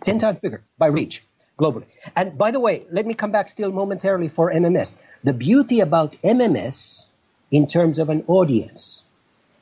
Ten 0.02 0.18
times 0.18 0.38
bigger 0.40 0.62
by 0.78 0.86
reach 0.88 1.24
globally. 1.58 1.84
And 2.16 2.36
by 2.36 2.50
the 2.50 2.60
way, 2.60 2.84
let 2.90 3.06
me 3.06 3.14
come 3.14 3.30
back 3.30 3.48
still 3.48 3.70
momentarily 3.72 4.28
for 4.28 4.52
MMS. 4.52 4.94
The 5.24 5.32
beauty 5.32 5.80
about 5.80 6.16
MMS 6.24 7.04
in 7.50 7.66
terms 7.66 7.98
of 7.98 8.08
an 8.08 8.24
audience, 8.26 9.02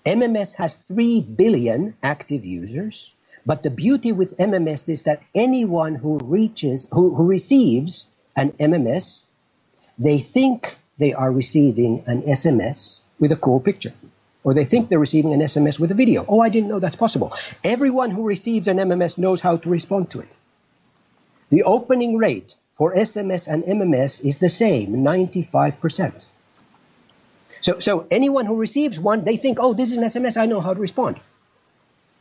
MMS 0.05 0.55
has 0.55 0.75
3 0.75 1.21
billion 1.21 1.95
active 2.03 2.45
users. 2.45 3.13
But 3.45 3.63
the 3.63 3.71
beauty 3.71 4.13
with 4.13 4.37
MMS 4.39 4.89
is 4.89 5.03
that 5.03 5.23
anyone 5.35 5.95
who 5.95 6.19
reaches, 6.19 6.89
who, 6.91 7.15
who 7.15 7.25
receives 7.25 8.07
an 8.35 8.53
MMS 8.53 9.21
they 9.99 10.19
think 10.19 10.77
they 10.99 11.15
are 11.15 11.31
receiving 11.31 12.05
an 12.07 12.23
SMS 12.23 13.01
with 13.19 13.33
a 13.33 13.37
cool 13.37 13.61
picture. 13.61 13.93
Or 14.45 14.55
they 14.55 14.65
think 14.65 14.89
they're 14.89 14.99
receiving 14.99 15.33
an 15.33 15.41
SMS 15.41 15.79
with 15.79 15.91
a 15.91 15.95
video. 15.95 16.25
Oh, 16.29 16.41
I 16.41 16.51
didn't 16.51 16.69
know 16.69 16.79
that's 16.79 16.97
possible. 16.97 17.33
Everyone 17.65 18.11
who 18.11 18.23
receives 18.23 18.69
an 18.69 18.77
MMS 18.77 19.19
knows 19.19 19.41
how 19.41 19.57
to 19.57 19.69
respond 19.69 20.11
to 20.11 20.21
it. 20.21 20.29
The 21.49 21.65
opening 21.65 22.17
rate 22.17 22.55
for 22.77 22.95
SMS 22.95 23.49
and 23.49 23.65
MMS 23.65 24.25
is 24.25 24.39
the 24.39 24.49
same, 24.49 24.97
95%. 24.97 26.27
So, 27.67 27.81
so 27.81 28.07
anyone 28.13 28.47
who 28.47 28.55
receives 28.55 28.97
one, 29.01 29.25
they 29.25 29.37
think, 29.37 29.59
oh, 29.61 29.75
this 29.75 29.91
is 29.91 29.99
an 29.99 30.05
SMS, 30.05 30.37
I 30.37 30.47
know 30.47 30.61
how 30.61 30.73
to 30.73 30.79
respond. 30.79 31.19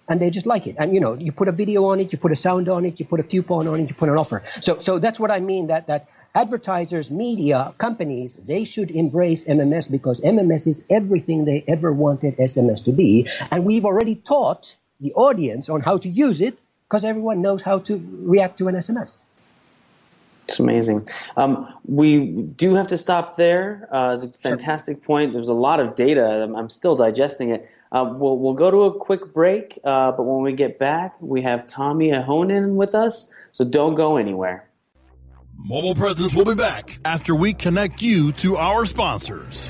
And 0.09 0.19
they 0.19 0.31
just 0.31 0.47
like 0.47 0.65
it. 0.65 0.75
And 0.79 0.91
you 0.91 0.99
know, 0.99 1.13
you 1.13 1.31
put 1.31 1.47
a 1.47 1.51
video 1.51 1.85
on 1.85 1.99
it, 1.99 2.11
you 2.11 2.17
put 2.17 2.31
a 2.31 2.35
sound 2.35 2.67
on 2.67 2.83
it, 2.83 2.99
you 2.99 3.05
put 3.05 3.19
a 3.19 3.23
coupon 3.23 3.67
on 3.67 3.81
it, 3.81 3.89
you 3.89 3.93
put 3.93 4.09
an 4.09 4.17
offer. 4.17 4.41
So, 4.61 4.79
so 4.79 4.97
that's 4.97 5.19
what 5.19 5.29
I 5.29 5.39
mean 5.39 5.67
that, 5.67 5.85
that 5.85 6.07
advertisers, 6.33 7.11
media, 7.11 7.75
companies, 7.77 8.35
they 8.43 8.63
should 8.63 8.89
embrace 8.89 9.43
MMS 9.43 9.91
because 9.91 10.19
MMS 10.19 10.65
is 10.65 10.83
everything 10.89 11.45
they 11.45 11.63
ever 11.67 11.93
wanted 11.93 12.37
SMS 12.37 12.83
to 12.85 12.91
be. 12.91 13.29
And 13.51 13.65
we've 13.65 13.85
already 13.85 14.15
taught 14.15 14.75
the 14.99 15.13
audience 15.13 15.69
on 15.69 15.81
how 15.81 15.99
to 15.99 16.09
use 16.09 16.41
it 16.41 16.59
because 16.89 17.03
everyone 17.03 17.43
knows 17.43 17.61
how 17.61 17.77
to 17.79 18.03
react 18.23 18.57
to 18.57 18.67
an 18.67 18.73
SMS. 18.73 19.17
It's 20.47 20.59
amazing. 20.59 21.07
Um, 21.37 21.73
we 21.85 22.27
do 22.27 22.75
have 22.75 22.87
to 22.87 22.97
stop 22.97 23.35
there. 23.35 23.87
Uh, 23.91 24.13
it's 24.13 24.23
a 24.23 24.29
fantastic 24.29 25.03
point. 25.03 25.33
There's 25.33 25.49
a 25.49 25.53
lot 25.53 25.79
of 25.79 25.95
data. 25.95 26.23
I'm, 26.23 26.55
I'm 26.55 26.69
still 26.69 26.95
digesting 26.95 27.49
it. 27.49 27.69
Uh, 27.91 28.13
we'll, 28.15 28.37
we'll 28.37 28.53
go 28.53 28.69
to 28.69 28.83
a 28.83 28.93
quick 28.93 29.33
break, 29.33 29.79
uh, 29.83 30.11
but 30.11 30.23
when 30.23 30.43
we 30.43 30.53
get 30.53 30.77
back, 30.77 31.15
we 31.21 31.41
have 31.41 31.65
Tomi 31.65 32.09
Ahonen 32.09 32.75
with 32.75 32.93
us, 32.93 33.31
so 33.53 33.63
don't 33.63 33.95
go 33.95 34.17
anywhere. 34.17 34.67
Mobile 35.57 35.95
Presence 35.95 36.33
will 36.33 36.45
be 36.45 36.55
back 36.55 36.99
after 37.05 37.33
we 37.33 37.53
connect 37.53 38.01
you 38.01 38.33
to 38.33 38.57
our 38.57 38.85
sponsors. 38.85 39.69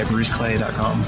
at 0.00 0.06
bruceclay.com. 0.06 1.04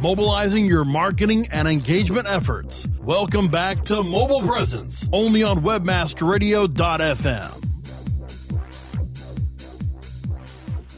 Mobilizing 0.00 0.66
your 0.66 0.84
marketing 0.84 1.46
and 1.52 1.68
engagement 1.68 2.26
efforts. 2.26 2.88
Welcome 3.00 3.46
back 3.46 3.84
to 3.84 4.02
Mobile 4.02 4.42
Presence, 4.42 5.08
only 5.12 5.44
on 5.44 5.60
webmasterradio.fm. 5.60 7.64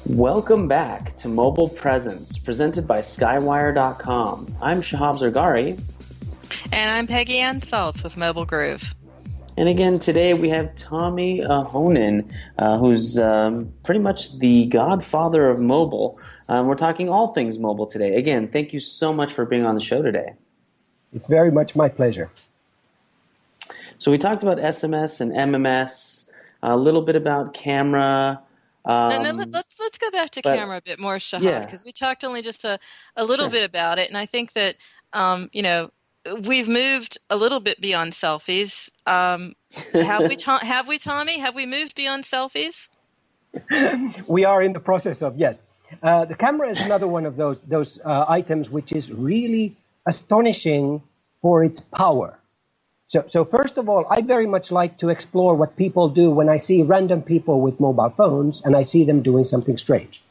Welcome 0.06 0.68
back 0.68 1.16
to 1.18 1.28
Mobile 1.28 1.68
Presence, 1.68 2.38
presented 2.38 2.86
by 2.86 3.00
Skywire.com. 3.00 4.54
I'm 4.62 4.80
Shahab 4.80 5.18
Zargari. 5.18 5.78
And 6.72 6.90
I'm 6.90 7.06
Peggy 7.06 7.40
Anne 7.40 7.60
Salz 7.60 8.02
with 8.02 8.16
Mobile 8.16 8.46
Groove. 8.46 8.94
And 9.56 9.68
again, 9.68 10.00
today 10.00 10.34
we 10.34 10.48
have 10.48 10.74
Tomi 10.74 11.40
Ahonen, 11.40 12.32
uh, 12.58 12.78
who's 12.78 13.18
um, 13.18 13.72
pretty 13.84 14.00
much 14.00 14.38
the 14.38 14.66
godfather 14.66 15.48
of 15.48 15.60
mobile. 15.60 16.18
Um, 16.48 16.66
we're 16.66 16.74
talking 16.74 17.08
all 17.08 17.32
things 17.32 17.56
mobile 17.58 17.86
today. 17.86 18.16
Again, 18.16 18.48
thank 18.48 18.72
you 18.72 18.80
so 18.80 19.12
much 19.12 19.32
for 19.32 19.44
being 19.44 19.64
on 19.64 19.76
the 19.76 19.80
show 19.80 20.02
today. 20.02 20.34
It's 21.12 21.28
very 21.28 21.52
much 21.52 21.76
my 21.76 21.88
pleasure. 21.88 22.30
So 23.98 24.10
we 24.10 24.18
talked 24.18 24.42
about 24.42 24.58
SMS 24.58 25.20
and 25.20 25.30
MMS, 25.32 26.28
a 26.62 26.76
little 26.76 27.02
bit 27.02 27.14
about 27.14 27.54
camera. 27.54 28.40
Um, 28.84 29.08
no, 29.10 29.22
no, 29.22 29.30
let, 29.30 29.48
us 29.48 29.54
let's, 29.54 29.80
let's 29.80 29.98
go 29.98 30.10
back 30.10 30.30
to 30.30 30.42
but, 30.42 30.56
camera 30.56 30.78
a 30.78 30.82
bit 30.82 30.98
more, 30.98 31.16
Shahab, 31.16 31.42
yeah. 31.42 31.60
because 31.60 31.84
we 31.84 31.92
talked 31.92 32.24
only 32.24 32.42
just 32.42 32.64
a, 32.64 32.80
a 33.16 33.24
little 33.24 33.46
Sure. 33.46 33.52
bit 33.52 33.64
about 33.64 33.98
it, 34.00 34.08
and 34.08 34.18
I 34.18 34.26
think 34.26 34.52
that 34.54 34.74
um, 35.12 35.48
you 35.52 35.62
know 35.62 35.90
we've 36.42 36.68
moved 36.68 37.18
a 37.30 37.36
little 37.36 37.60
bit 37.60 37.80
beyond 37.80 38.12
selfies. 38.12 38.90
Um, 39.06 39.54
have 39.92 40.20
we, 40.28 40.36
have 40.62 40.88
we, 40.88 40.98
Tomi? 40.98 41.38
Have 41.38 41.54
we 41.54 41.66
moved 41.66 41.94
beyond 41.94 42.24
selfies? 42.24 42.88
we 44.28 44.44
are 44.44 44.62
in 44.62 44.72
the 44.72 44.80
process 44.80 45.22
of 45.22 45.36
yes. 45.36 45.64
Uh, 46.02 46.24
the 46.24 46.34
camera 46.34 46.68
is 46.70 46.80
another 46.80 47.06
one 47.06 47.24
of 47.24 47.36
those 47.36 47.58
those 47.60 48.00
uh, 48.04 48.24
items 48.28 48.68
which 48.68 48.90
is 48.92 49.12
really 49.12 49.76
astonishing 50.06 51.02
for 51.40 51.62
its 51.62 51.78
power. 51.80 52.38
So, 53.06 53.24
so 53.28 53.44
first 53.44 53.76
of 53.76 53.88
all, 53.88 54.06
I 54.10 54.22
very 54.22 54.46
much 54.46 54.72
like 54.72 54.98
to 54.98 55.10
explore 55.10 55.54
what 55.54 55.76
people 55.76 56.08
do 56.08 56.30
when 56.30 56.48
I 56.48 56.56
see 56.56 56.82
random 56.82 57.22
people 57.22 57.60
with 57.60 57.78
mobile 57.78 58.10
phones 58.10 58.62
and 58.64 58.74
I 58.74 58.82
see 58.82 59.04
them 59.04 59.22
doing 59.22 59.44
something 59.44 59.76
strange. 59.76 60.22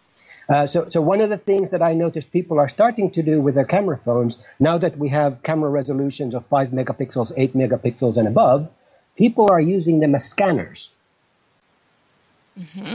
Uh, 0.50 0.66
so, 0.66 0.90
so 0.90 1.02
one 1.02 1.22
of 1.22 1.30
the 1.30 1.38
things 1.38 1.70
that 1.70 1.82
I 1.82 1.94
noticed 1.94 2.32
people 2.32 2.60
are 2.60 2.70
starting 2.70 3.12
to 3.12 3.24
do 3.24 3.42
with 3.42 3.56
their 3.56 3.66
camera 3.66 4.00
phones 4.04 4.38
now 4.60 4.78
that 4.78 4.98
we 4.98 5.10
have 5.10 5.42
camera 5.44 5.70
resolutions 5.70 6.36
of 6.36 6.46
five 6.48 6.70
megapixels, 6.70 7.32
eight 7.38 7.56
megapixels, 7.56 8.18
and 8.18 8.28
above, 8.28 8.70
people 9.16 9.50
are 9.50 9.62
using 9.62 10.00
them 10.00 10.16
as 10.16 10.26
scanners. 10.26 10.92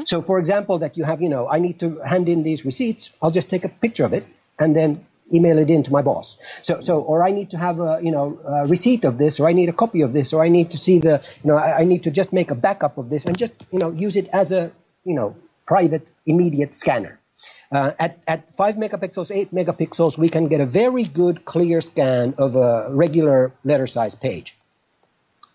So, 0.07 0.23
for 0.23 0.39
example, 0.39 0.79
that 0.81 0.97
you 0.97 1.05
have, 1.05 1.21
you 1.21 1.29
know, 1.29 1.49
I 1.49 1.59
need 1.59 1.81
to 1.81 1.99
hand 2.01 2.29
in 2.29 2.43
these 2.43 2.65
receipts. 2.65 3.11
I'll 3.21 3.31
just 3.31 3.51
take 3.51 3.65
a 3.65 3.69
picture 3.69 4.05
of 4.05 4.13
it 4.13 4.27
and 4.59 4.77
then 4.77 5.05
email 5.33 5.59
it 5.59 5.69
in 5.69 5.83
to 5.83 5.93
my 5.93 6.03
boss. 6.03 6.39
So, 6.63 6.81
so, 6.81 7.01
or 7.01 7.23
I 7.23 7.33
need 7.33 7.51
to 7.51 7.59
have 7.59 7.81
a, 7.81 8.01
you 8.03 8.11
know, 8.11 8.39
a 8.47 8.69
receipt 8.69 9.05
of 9.05 9.19
this, 9.19 9.41
or 9.41 9.49
I 9.49 9.53
need 9.53 9.69
a 9.69 9.73
copy 9.73 10.03
of 10.03 10.13
this, 10.13 10.33
or 10.33 10.45
I 10.45 10.49
need 10.49 10.71
to 10.73 10.79
see 10.79 10.99
the, 11.01 11.23
you 11.43 11.51
know, 11.51 11.57
I, 11.57 11.81
I 11.81 11.85
need 11.85 12.05
to 12.05 12.11
just 12.11 12.33
make 12.33 12.51
a 12.51 12.55
backup 12.55 12.99
of 12.99 13.11
this 13.11 13.25
and 13.27 13.37
just, 13.37 13.53
you 13.73 13.79
know, 13.79 13.91
use 13.91 14.17
it 14.17 14.29
as 14.33 14.53
a, 14.53 14.71
you 15.05 15.15
know, 15.15 15.37
private 15.67 16.07
immediate 16.25 16.75
scanner. 16.75 17.19
Uh, 17.71 17.93
at, 17.99 18.19
at 18.27 18.55
5 18.55 18.77
megapixels, 18.77 19.35
8 19.35 19.55
megapixels, 19.55 20.17
we 20.17 20.29
can 20.29 20.49
get 20.49 20.61
a 20.61 20.67
very 20.67 21.05
good 21.05 21.45
clear 21.45 21.81
scan 21.81 22.35
of 22.39 22.57
a 22.57 22.89
regular 22.91 23.53
letter 23.65 23.87
size 23.87 24.15
page. 24.15 24.57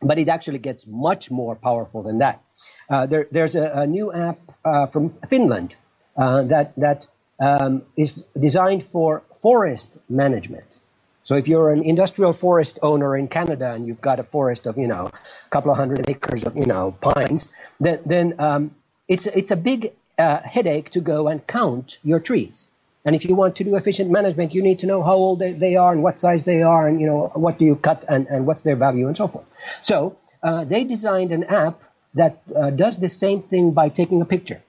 But 0.01 0.19
it 0.19 0.29
actually 0.29 0.59
gets 0.59 0.85
much 0.85 1.31
more 1.31 1.55
powerful 1.55 2.03
than 2.03 2.19
that. 2.19 2.43
Uh, 2.89 3.07
there, 3.07 3.27
there's 3.31 3.55
a, 3.55 3.71
a 3.73 3.87
new 3.87 4.13
app 4.13 4.39
uh, 4.63 4.85
from 4.87 5.15
Finland 5.27 5.75
uh, 6.15 6.43
that, 6.43 6.75
that 6.77 7.07
um, 7.39 7.81
is 7.97 8.23
designed 8.39 8.83
for 8.83 9.23
forest 9.41 9.97
management. 10.07 10.77
So 11.23 11.35
if 11.35 11.47
you're 11.47 11.71
an 11.71 11.83
industrial 11.83 12.33
forest 12.33 12.79
owner 12.81 13.17
in 13.17 13.27
Canada 13.27 13.71
and 13.71 13.87
you've 13.87 14.01
got 14.01 14.19
a 14.19 14.23
forest 14.23 14.67
of, 14.67 14.77
you 14.77 14.87
know, 14.87 15.07
a 15.07 15.49
couple 15.49 15.71
of 15.71 15.77
hundred 15.77 16.09
acres 16.09 16.43
of, 16.43 16.55
you 16.55 16.65
know, 16.65 16.95
pines, 17.01 17.47
then, 17.79 17.99
then 18.05 18.35
um, 18.39 18.75
it's, 19.07 19.25
it's 19.25 19.51
a 19.51 19.55
big 19.55 19.93
uh, 20.17 20.39
headache 20.41 20.91
to 20.91 21.01
go 21.01 21.27
and 21.27 21.45
count 21.45 21.99
your 22.03 22.19
trees. 22.19 22.67
And 23.05 23.15
if 23.15 23.25
you 23.25 23.35
want 23.35 23.57
to 23.57 23.63
do 23.63 23.75
efficient 23.75 24.09
management, 24.09 24.53
you 24.53 24.61
need 24.61 24.79
to 24.79 24.87
know 24.87 25.03
how 25.03 25.15
old 25.15 25.39
they, 25.39 25.75
are 25.75 25.91
and 25.91 26.01
what 26.01 26.21
size 26.21 26.43
they 26.43 26.63
are 26.63 26.87
and, 26.87 27.01
you 27.01 27.07
know, 27.07 27.31
what 27.33 27.59
do 27.59 27.65
you 27.65 27.75
cut 27.75 28.05
and, 28.07 28.27
and 28.27 28.45
what's 28.45 28.63
their 28.63 28.77
value 28.77 29.07
and 29.07 29.17
so 29.17 29.27
forth. 29.27 29.45
So 29.81 30.17
uh, 30.41 30.63
they 30.63 30.83
designed 30.85 31.31
an 31.31 31.43
app 31.45 31.81
that 32.13 32.41
uh, 32.55 32.69
does 32.69 32.97
the 32.97 33.09
same 33.09 33.41
thing 33.41 33.71
by 33.71 33.89
taking 33.89 34.21
a 34.21 34.25
picture. 34.25 34.61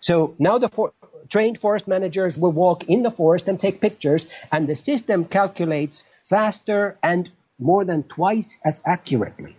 So 0.00 0.34
now 0.38 0.58
the 0.58 0.68
for- 0.68 0.92
trained 1.28 1.58
forest 1.58 1.88
managers 1.88 2.36
will 2.36 2.52
walk 2.52 2.84
in 2.84 3.02
the 3.02 3.10
forest 3.10 3.48
and 3.48 3.58
take 3.58 3.80
pictures, 3.80 4.26
and 4.52 4.66
the 4.66 4.76
system 4.76 5.24
calculates 5.24 6.04
faster 6.24 6.96
and 7.02 7.30
more 7.58 7.84
than 7.84 8.02
twice 8.02 8.58
as 8.64 8.80
accurately 8.84 9.56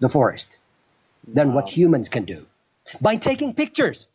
the 0.00 0.08
forest 0.08 0.58
than 1.26 1.54
what 1.54 1.68
humans 1.68 2.08
can 2.08 2.24
do 2.24 2.46
by 3.00 3.16
taking 3.16 3.54
pictures. 3.54 4.08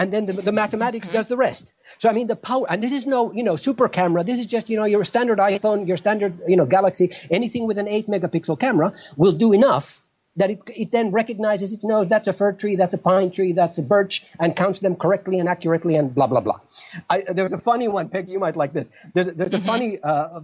And 0.00 0.10
then 0.10 0.24
the, 0.24 0.32
the 0.32 0.50
mathematics 0.50 1.08
does 1.08 1.26
the 1.26 1.36
rest. 1.36 1.74
So 1.98 2.08
I 2.08 2.12
mean 2.12 2.26
the 2.26 2.34
power, 2.34 2.64
and 2.70 2.82
this 2.82 2.90
is 2.90 3.04
no 3.04 3.32
you 3.34 3.42
know 3.42 3.56
super 3.56 3.86
camera. 3.86 4.24
This 4.24 4.38
is 4.38 4.46
just 4.46 4.70
you 4.70 4.78
know 4.78 4.86
your 4.86 5.04
standard 5.04 5.38
iPhone, 5.38 5.86
your 5.86 5.98
standard 5.98 6.40
you 6.48 6.56
know 6.56 6.64
Galaxy. 6.64 7.14
Anything 7.30 7.66
with 7.66 7.76
an 7.76 7.86
eight 7.86 8.08
megapixel 8.08 8.58
camera 8.58 8.94
will 9.18 9.32
do 9.32 9.52
enough 9.52 10.00
that 10.36 10.50
it, 10.50 10.60
it 10.68 10.90
then 10.90 11.10
recognizes 11.10 11.74
it 11.74 11.84
knows 11.84 12.08
that's 12.08 12.28
a 12.28 12.32
fir 12.32 12.52
tree, 12.52 12.76
that's 12.76 12.94
a 12.94 12.98
pine 12.98 13.30
tree, 13.30 13.52
that's 13.52 13.76
a 13.76 13.82
birch, 13.82 14.24
and 14.38 14.56
counts 14.56 14.78
them 14.78 14.96
correctly 14.96 15.38
and 15.38 15.50
accurately, 15.50 15.96
and 15.96 16.14
blah 16.14 16.26
blah 16.26 16.40
blah. 16.40 16.60
I, 17.10 17.20
there 17.20 17.44
was 17.44 17.52
a 17.52 17.58
funny 17.58 17.88
one, 17.88 18.08
Peggy. 18.08 18.32
You 18.32 18.38
might 18.38 18.56
like 18.56 18.72
this. 18.72 18.88
There's, 19.12 19.26
there's 19.26 19.52
a 19.52 19.58
mm-hmm. 19.58 19.66
funny 19.66 20.00
uh, 20.02 20.40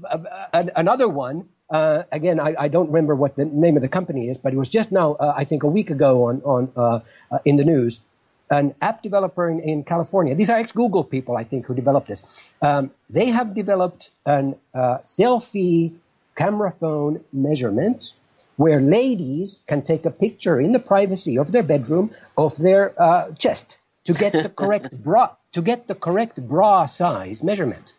uh, 0.53 0.65
another 0.77 1.09
one. 1.09 1.49
Uh, 1.71 2.03
again, 2.13 2.39
I, 2.39 2.55
I, 2.57 2.69
don't 2.69 2.89
remember 2.89 3.17
what 3.17 3.35
the 3.35 3.45
name 3.45 3.75
of 3.77 3.83
the 3.83 3.89
company 3.89 4.29
is, 4.29 4.37
but 4.39 4.53
it 4.53 4.57
was 4.57 4.69
just 4.69 4.93
now, 4.93 5.15
uh, 5.15 5.35
I 5.37 5.43
think, 5.43 5.65
a 5.65 5.67
week 5.67 5.91
ago 5.91 6.27
on 6.27 6.43
on 6.43 6.73
uh, 6.77 7.01
uh, 7.31 7.39
in 7.45 7.57
the 7.57 7.65
news. 7.65 8.01
An 8.49 8.75
app 8.81 9.03
developer 9.03 9.49
in, 9.49 9.59
in, 9.61 9.83
California. 9.83 10.35
These 10.35 10.51
are 10.51 10.57
ex-Google 10.57 11.05
people, 11.05 11.37
I 11.37 11.43
think, 11.43 11.67
who 11.67 11.75
developed 11.75 12.07
this. 12.07 12.23
Um, 12.63 12.93
they 13.11 13.27
have 13.27 13.55
developed 13.55 14.11
a 14.25 14.55
selfie 14.73 15.95
camera 16.37 16.71
phone 16.71 17.25
measurement 17.33 18.13
where 18.57 18.81
ladies 18.81 19.59
can 19.67 19.83
take 19.83 20.05
a 20.05 20.11
picture 20.11 20.61
in 20.61 20.73
the 20.73 20.79
privacy 20.79 21.39
of 21.39 21.53
their 21.53 21.63
bedroom 21.63 22.11
of 22.37 22.57
their 22.57 22.95
uh, 23.01 23.33
chest 23.33 23.79
to 24.05 24.13
get 24.13 24.33
the 24.33 24.49
correct 24.61 24.93
bra 25.03 25.31
to 25.53 25.63
get 25.63 25.89
the 25.89 25.95
correct 25.95 26.37
bra 26.49 26.87
size 26.87 27.43
measurement. 27.43 27.95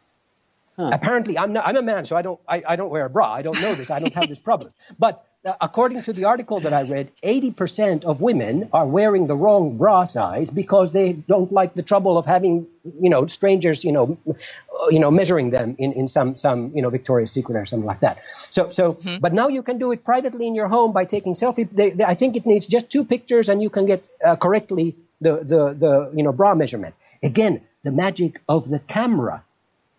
Huh. 0.78 0.92
Apparently, 0.94 1.38
I'm 1.38 1.54
not, 1.54 1.66
I'm 1.68 1.76
a 1.76 1.82
man, 1.82 2.06
so 2.06 2.16
I 2.16 2.22
don't 2.22 2.40
I, 2.48 2.64
I 2.68 2.76
don't 2.76 2.90
wear 2.90 3.06
a 3.06 3.10
bra. 3.10 3.32
I 3.32 3.42
don't 3.42 3.60
know 3.62 3.74
this. 3.74 3.90
I 3.90 4.00
don't 4.00 4.14
have 4.14 4.30
this 4.30 4.40
problem. 4.40 4.72
But 5.00 5.16
uh, 5.16 5.27
according 5.62 6.04
to 6.04 6.14
the 6.14 6.26
article 6.26 6.60
that 6.60 6.74
I 6.74 6.84
read, 6.84 7.12
80% 7.24 8.04
of 8.04 8.22
women 8.22 8.70
are 8.74 8.86
wearing 8.86 9.28
the 9.28 9.36
wrong 9.36 9.78
bra 9.78 10.04
size 10.04 10.50
because 10.50 10.92
they 10.92 11.14
don't 11.14 11.52
like 11.52 11.74
the 11.74 11.84
trouble 11.84 12.18
of 12.18 12.26
having, 12.26 12.68
you 13.00 13.10
know, 13.10 13.28
strangers, 13.28 13.84
you 13.84 13.92
know, 13.92 14.18
uh, 14.30 14.88
you 14.90 15.00
know, 15.00 15.12
measuring 15.12 15.52
them 15.52 15.76
in, 15.80 15.94
in 15.94 16.08
some, 16.08 16.36
some, 16.36 16.72
you 16.76 16.82
know, 16.82 16.90
Victoria's 16.90 17.32
Secret 17.32 17.56
or 17.56 17.66
something 17.66 17.86
like 17.86 18.02
that. 18.02 18.20
So, 18.52 18.70
so, 18.70 18.94
mm-hmm. 18.96 19.20
but 19.20 19.34
now 19.34 19.48
you 19.48 19.64
can 19.64 19.78
do 19.78 19.92
it 19.92 20.04
privately 20.04 20.48
in 20.48 20.56
your 20.56 20.68
home 20.68 20.92
by 20.92 21.06
taking 21.06 21.34
selfie. 21.34 21.70
They, 21.72 21.92
they, 21.92 22.04
I 22.04 22.16
think 22.16 22.36
it 22.36 22.46
needs 22.46 22.68
just 22.68 22.90
two 22.90 23.06
pictures 23.06 23.50
and 23.50 23.62
you 23.62 23.70
can 23.70 23.86
get 23.86 24.08
uh, 24.24 24.36
correctly 24.36 24.96
the, 25.22 25.38
the, 25.38 25.74
the, 25.74 26.12
you 26.16 26.24
know, 26.24 26.32
bra 26.32 26.56
measurement. 26.56 26.96
Again, 27.24 27.62
the 27.84 27.92
magic 27.92 28.42
of 28.50 28.70
the 28.70 28.80
camera 28.80 29.44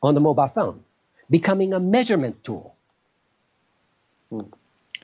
on 0.03 0.15
the 0.15 0.21
mobile 0.21 0.49
phone 0.49 0.85
becoming 1.31 1.73
a 1.73 1.81
measurement 1.81 2.43
tool. 2.45 2.75
Hmm 4.31 4.41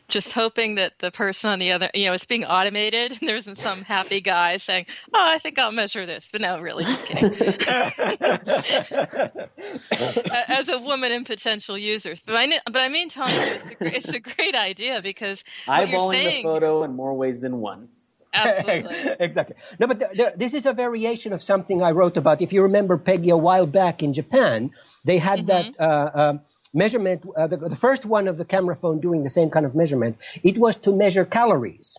just 0.08 0.32
hoping 0.32 0.76
that 0.76 0.98
the 0.98 1.10
person 1.10 1.50
on 1.50 1.58
the 1.58 1.72
other, 1.72 1.90
you 1.94 2.06
know, 2.06 2.12
it's 2.12 2.26
being 2.26 2.44
automated 2.44 3.12
and 3.20 3.28
there 3.28 3.36
isn't 3.36 3.58
some 3.58 3.82
happy 3.82 4.20
guy 4.20 4.56
saying, 4.56 4.86
"Oh, 5.12 5.26
I 5.26 5.38
think 5.38 5.58
I'll 5.58 5.72
measure 5.72 6.06
this," 6.06 6.28
but 6.30 6.40
no, 6.40 6.60
really, 6.60 6.84
just 6.84 7.06
kidding. 7.06 7.32
As 10.48 10.68
a 10.68 10.78
woman 10.78 11.12
and 11.12 11.26
potential 11.26 11.78
users, 11.78 12.20
but 12.20 12.36
I, 12.36 12.48
but 12.66 12.82
I 12.82 12.88
mean, 12.88 13.08
Tony, 13.08 13.32
it's 13.32 13.80
a, 13.80 13.96
it's 13.96 14.08
a 14.08 14.20
great 14.20 14.54
idea 14.54 15.00
because 15.02 15.42
eyeballing 15.66 16.12
saying, 16.12 16.44
the 16.44 16.52
photo 16.52 16.84
in 16.84 16.94
more 16.94 17.14
ways 17.14 17.40
than 17.40 17.60
one. 17.60 17.88
Absolutely. 18.34 19.16
exactly. 19.20 19.56
No, 19.78 19.86
but 19.86 20.00
the, 20.00 20.08
the, 20.12 20.34
this 20.36 20.54
is 20.54 20.66
a 20.66 20.72
variation 20.72 21.32
of 21.32 21.42
something 21.42 21.82
I 21.82 21.92
wrote 21.92 22.16
about. 22.16 22.42
If 22.42 22.52
you 22.52 22.62
remember, 22.62 22.98
Peggy, 22.98 23.30
a 23.30 23.36
while 23.36 23.66
back 23.66 24.02
in 24.02 24.12
Japan, 24.12 24.70
they 25.04 25.18
had 25.18 25.46
mm-hmm. 25.46 25.48
that. 25.48 25.80
Uh, 25.80 26.10
uh, 26.14 26.38
measurement, 26.74 27.24
uh, 27.36 27.46
the, 27.46 27.56
the 27.56 27.76
first 27.76 28.04
one 28.04 28.28
of 28.28 28.36
the 28.36 28.44
camera 28.44 28.76
phone 28.76 29.00
doing 29.00 29.22
the 29.22 29.30
same 29.30 29.50
kind 29.50 29.64
of 29.64 29.74
measurement, 29.74 30.18
it 30.42 30.58
was 30.58 30.76
to 30.76 30.92
measure 30.92 31.24
calories. 31.24 31.96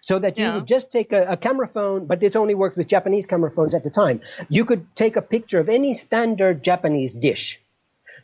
So 0.00 0.18
that 0.18 0.36
you 0.36 0.44
yeah. 0.44 0.56
would 0.56 0.66
just 0.66 0.92
take 0.92 1.14
a, 1.14 1.24
a, 1.30 1.36
camera 1.38 1.66
phone, 1.66 2.04
but 2.04 2.20
this 2.20 2.36
only 2.36 2.54
worked 2.54 2.76
with 2.76 2.88
Japanese 2.88 3.24
camera 3.24 3.50
phones 3.50 3.72
at 3.72 3.84
the 3.84 3.90
time. 3.90 4.20
You 4.50 4.66
could 4.66 4.84
take 4.94 5.16
a 5.16 5.22
picture 5.22 5.60
of 5.60 5.70
any 5.70 5.94
standard 5.94 6.62
Japanese 6.62 7.14
dish. 7.14 7.58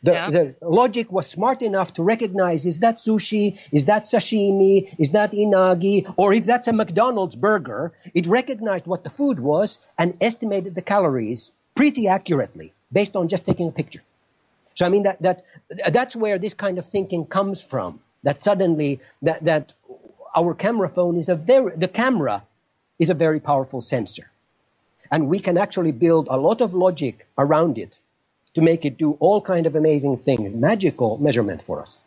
The, 0.03 0.11
yeah. 0.13 0.29
the 0.29 0.55
logic 0.61 1.11
was 1.11 1.27
smart 1.27 1.63
enough 1.63 1.93
to 1.95 2.03
recognize 2.03 2.65
is 2.65 2.79
that 2.79 2.97
sushi, 2.97 3.57
is 3.71 3.85
that 3.85 4.11
sashimi, 4.11 4.93
is 4.99 5.11
that 5.11 5.31
unagi, 5.31 6.11
or 6.17 6.33
if 6.33 6.45
that's 6.45 6.67
a 6.67 6.73
McDonald's 6.73 7.35
burger, 7.35 7.93
it 8.13 8.27
recognized 8.27 8.85
what 8.85 9.03
the 9.03 9.09
food 9.09 9.39
was 9.39 9.79
and 9.97 10.15
estimated 10.21 10.75
the 10.75 10.81
calories 10.83 11.51
pretty 11.75 12.07
accurately 12.07 12.73
based 12.91 13.15
on 13.15 13.27
just 13.27 13.45
taking 13.45 13.67
a 13.67 13.71
picture. 13.71 14.01
So 14.81 14.87
I 14.87 14.89
mean 14.89 15.03
that 15.03 15.21
that 15.21 15.45
that's 15.91 16.15
where 16.15 16.39
this 16.39 16.55
kind 16.55 16.79
of 16.79 16.87
thinking 16.87 17.27
comes 17.27 17.61
from. 17.61 17.99
That 18.23 18.41
suddenly 18.41 18.99
that 19.21 19.45
that 19.45 19.73
our 20.35 20.55
camera 20.55 20.89
phone 20.89 21.19
is 21.19 21.29
a 21.29 21.35
very 21.35 21.75
the 21.75 21.87
camera 21.87 22.41
is 22.97 23.11
a 23.11 23.13
very 23.13 23.39
powerful 23.39 23.83
sensor, 23.83 24.25
and 25.11 25.27
we 25.27 25.39
can 25.39 25.59
actually 25.59 25.91
build 25.91 26.29
a 26.31 26.37
lot 26.37 26.61
of 26.61 26.73
logic 26.73 27.27
around 27.37 27.77
it 27.77 27.95
to 28.55 28.61
make 28.63 28.83
it 28.83 28.97
do 28.97 29.11
all 29.19 29.39
kind 29.39 29.67
of 29.67 29.75
amazing 29.75 30.17
things, 30.17 30.51
magical 30.55 31.19
measurement 31.19 31.61
for 31.61 31.83
us. 31.83 31.97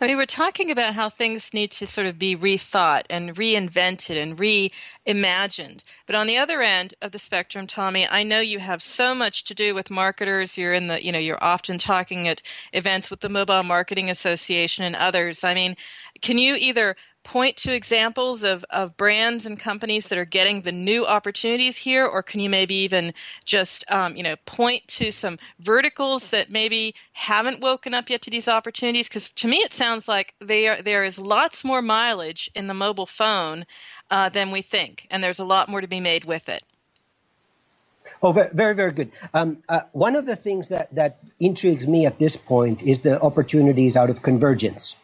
I 0.00 0.06
mean, 0.06 0.16
we're 0.16 0.26
talking 0.26 0.70
about 0.70 0.94
how 0.94 1.08
things 1.08 1.52
need 1.52 1.70
to 1.72 1.86
sort 1.86 2.06
of 2.06 2.18
be 2.18 2.36
rethought 2.36 3.04
and 3.10 3.34
reinvented 3.34 4.20
and 4.20 4.36
reimagined. 4.36 5.82
But 6.06 6.16
on 6.16 6.26
the 6.26 6.38
other 6.38 6.62
end 6.62 6.94
of 7.02 7.12
the 7.12 7.18
spectrum, 7.18 7.66
Tomi, 7.66 8.06
I 8.08 8.22
know 8.22 8.40
you 8.40 8.58
have 8.58 8.82
so 8.82 9.14
much 9.14 9.44
to 9.44 9.54
do 9.54 9.74
with 9.74 9.90
marketers. 9.90 10.56
You're 10.56 10.74
in 10.74 10.86
the, 10.86 11.04
you 11.04 11.12
know, 11.12 11.18
you're 11.18 11.42
often 11.42 11.78
talking 11.78 12.28
at 12.28 12.42
events 12.72 13.10
with 13.10 13.20
the 13.20 13.28
Mobile 13.28 13.62
Marketing 13.62 14.10
Association 14.10 14.84
and 14.84 14.96
others. 14.96 15.44
I 15.44 15.54
mean, 15.54 15.76
can 16.20 16.38
you 16.38 16.54
either 16.54 16.96
point 17.26 17.56
to 17.56 17.74
examples 17.74 18.44
of, 18.44 18.64
of 18.70 18.96
brands 18.96 19.46
and 19.46 19.58
companies 19.58 20.06
that 20.08 20.16
are 20.16 20.24
getting 20.24 20.62
the 20.62 20.70
new 20.70 21.04
opportunities 21.04 21.76
here, 21.76 22.06
or 22.06 22.22
can 22.22 22.38
you 22.38 22.48
maybe 22.48 22.76
even 22.76 23.12
just 23.44 23.84
um, 23.90 24.14
you 24.14 24.22
know 24.22 24.36
point 24.46 24.86
to 24.86 25.10
some 25.10 25.36
verticals 25.58 26.30
that 26.30 26.50
maybe 26.50 26.94
haven't 27.12 27.60
woken 27.60 27.94
up 27.94 28.08
yet 28.08 28.22
to 28.22 28.30
these 28.30 28.46
opportunities? 28.46 29.08
Because 29.08 29.28
to 29.30 29.48
me, 29.48 29.56
it 29.56 29.72
sounds 29.72 30.06
like 30.06 30.34
are, 30.40 30.80
there 30.82 31.04
is 31.04 31.18
lots 31.18 31.64
more 31.64 31.82
mileage 31.82 32.48
in 32.54 32.68
the 32.68 32.74
mobile 32.74 33.06
phone 33.06 33.66
uh, 34.08 34.28
than 34.28 34.52
we 34.52 34.62
think, 34.62 35.08
and 35.10 35.22
there's 35.22 35.40
a 35.40 35.44
lot 35.44 35.68
more 35.68 35.80
to 35.80 35.88
be 35.88 36.00
made 36.00 36.24
with 36.24 36.48
it. 36.48 36.62
Oh, 38.22 38.30
very, 38.32 38.74
very 38.74 38.92
good. 38.92 39.10
Um, 39.34 39.58
uh, 39.68 39.80
one 39.92 40.14
of 40.14 40.26
the 40.26 40.36
things 40.36 40.68
that, 40.68 40.94
that 40.94 41.18
intrigues 41.40 41.86
me 41.86 42.06
at 42.06 42.18
this 42.18 42.36
point 42.36 42.82
is 42.82 43.00
the 43.00 43.20
opportunities 43.20 43.96
out 43.96 44.10
of 44.10 44.22
convergence. 44.22 44.94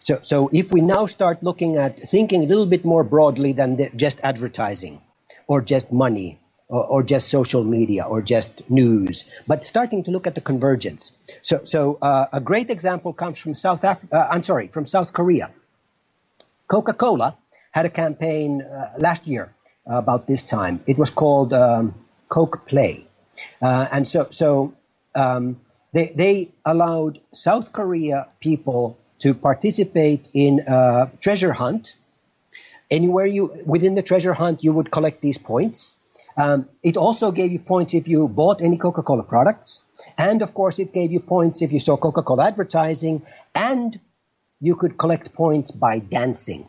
So, 0.00 0.20
so 0.22 0.50
if 0.52 0.72
we 0.72 0.80
now 0.80 1.06
start 1.06 1.42
looking 1.42 1.76
at 1.76 2.08
thinking 2.08 2.44
a 2.44 2.46
little 2.46 2.66
bit 2.66 2.84
more 2.84 3.04
broadly 3.04 3.52
than 3.52 3.76
the, 3.76 3.90
just 3.96 4.20
advertising 4.22 5.00
or 5.46 5.60
just 5.60 5.92
money 5.92 6.38
or, 6.68 6.84
or, 6.84 7.02
just 7.02 7.28
social 7.28 7.62
media 7.64 8.04
or 8.04 8.22
just 8.22 8.68
news, 8.70 9.26
but 9.46 9.64
starting 9.64 10.02
to 10.04 10.10
look 10.10 10.26
at 10.26 10.34
the 10.34 10.40
convergence. 10.40 11.12
So, 11.42 11.62
so 11.64 11.98
uh, 12.00 12.26
a 12.32 12.40
great 12.40 12.70
example 12.70 13.12
comes 13.12 13.38
from 13.38 13.54
South 13.54 13.84
Af- 13.84 14.12
uh, 14.12 14.28
I'm 14.30 14.44
sorry, 14.44 14.68
from 14.68 14.86
South 14.86 15.12
Korea. 15.12 15.50
Coca-Cola 16.68 17.36
had 17.72 17.84
a 17.84 17.90
campaign 17.90 18.62
uh, 18.62 18.94
last 18.98 19.26
year 19.26 19.54
about 19.86 20.26
this 20.26 20.42
time. 20.42 20.82
It 20.86 20.96
was 20.96 21.10
called 21.10 21.52
um, 21.52 21.94
Coke 22.28 22.66
Play, 22.66 23.06
uh, 23.60 23.86
and 23.92 24.08
so 24.08 24.28
so 24.30 24.72
um, 25.14 25.60
they 25.92 26.12
they 26.14 26.50
allowed 26.64 27.20
South 27.34 27.72
Korea 27.72 28.28
people 28.40 28.98
to 29.20 29.34
participate 29.34 30.28
in 30.34 30.60
a 30.66 31.10
treasure 31.20 31.52
hunt. 31.52 31.94
Anywhere 32.90 33.26
you 33.26 33.62
within 33.64 33.94
the 33.94 34.02
treasure 34.02 34.34
hunt, 34.34 34.62
you 34.62 34.72
would 34.72 34.90
collect 34.90 35.20
these 35.20 35.38
points. 35.38 35.92
Um, 36.36 36.68
it 36.82 36.96
also 36.96 37.30
gave 37.30 37.52
you 37.52 37.60
points 37.60 37.94
if 37.94 38.08
you 38.08 38.28
bought 38.28 38.60
any 38.60 38.76
Coca-Cola 38.76 39.22
products, 39.22 39.82
and 40.18 40.42
of 40.42 40.52
course, 40.52 40.78
it 40.78 40.92
gave 40.92 41.12
you 41.12 41.20
points 41.20 41.62
if 41.62 41.72
you 41.72 41.80
saw 41.80 41.96
Coca-Cola 41.96 42.46
advertising, 42.48 43.22
and 43.54 44.00
you 44.60 44.74
could 44.74 44.98
collect 44.98 45.32
points 45.32 45.70
by 45.70 46.00
dancing. 46.00 46.66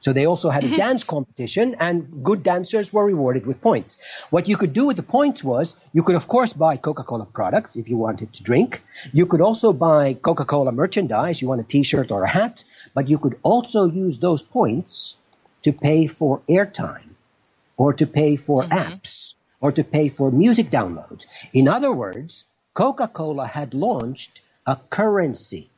So 0.00 0.14
they 0.14 0.24
also 0.24 0.48
had 0.48 0.64
a 0.64 0.76
dance 0.84 1.04
competition, 1.04 1.76
and 1.78 2.24
good 2.24 2.42
dancers 2.42 2.92
were 2.92 3.04
rewarded 3.04 3.46
with 3.46 3.60
points. 3.60 3.98
What 4.30 4.48
you 4.48 4.56
could 4.56 4.72
do 4.72 4.86
with 4.86 4.96
the 4.96 5.02
points 5.02 5.44
was 5.44 5.76
you 5.92 6.02
could, 6.02 6.16
of 6.16 6.26
course, 6.26 6.54
buy 6.54 6.78
Coca 6.78 7.04
Cola 7.04 7.26
products 7.26 7.76
if 7.76 7.88
you 7.88 7.98
wanted 7.98 8.32
to 8.32 8.42
drink. 8.42 8.82
You 9.12 9.26
could 9.26 9.42
also 9.42 9.74
buy 9.74 10.14
Coca 10.14 10.46
Cola 10.46 10.72
merchandise, 10.72 11.42
you 11.42 11.48
want 11.48 11.60
a 11.60 11.64
t 11.64 11.82
shirt 11.82 12.10
or 12.10 12.24
a 12.24 12.28
hat, 12.28 12.64
but 12.94 13.08
you 13.08 13.18
could 13.18 13.38
also 13.42 13.84
use 13.84 14.18
those 14.18 14.42
points 14.42 15.16
to 15.64 15.72
pay 15.72 16.06
for 16.06 16.40
airtime 16.48 17.10
or 17.76 17.92
to 17.92 18.06
pay 18.06 18.36
for 18.36 18.62
mm-hmm. 18.62 18.72
apps 18.72 19.34
or 19.60 19.70
to 19.72 19.84
pay 19.84 20.08
for 20.08 20.30
music 20.30 20.70
downloads. 20.70 21.26
In 21.52 21.68
other 21.68 21.92
words, 21.92 22.44
Coca 22.72 23.08
Cola 23.08 23.46
had 23.46 23.74
launched 23.74 24.40
a 24.66 24.76
currency, 24.88 25.68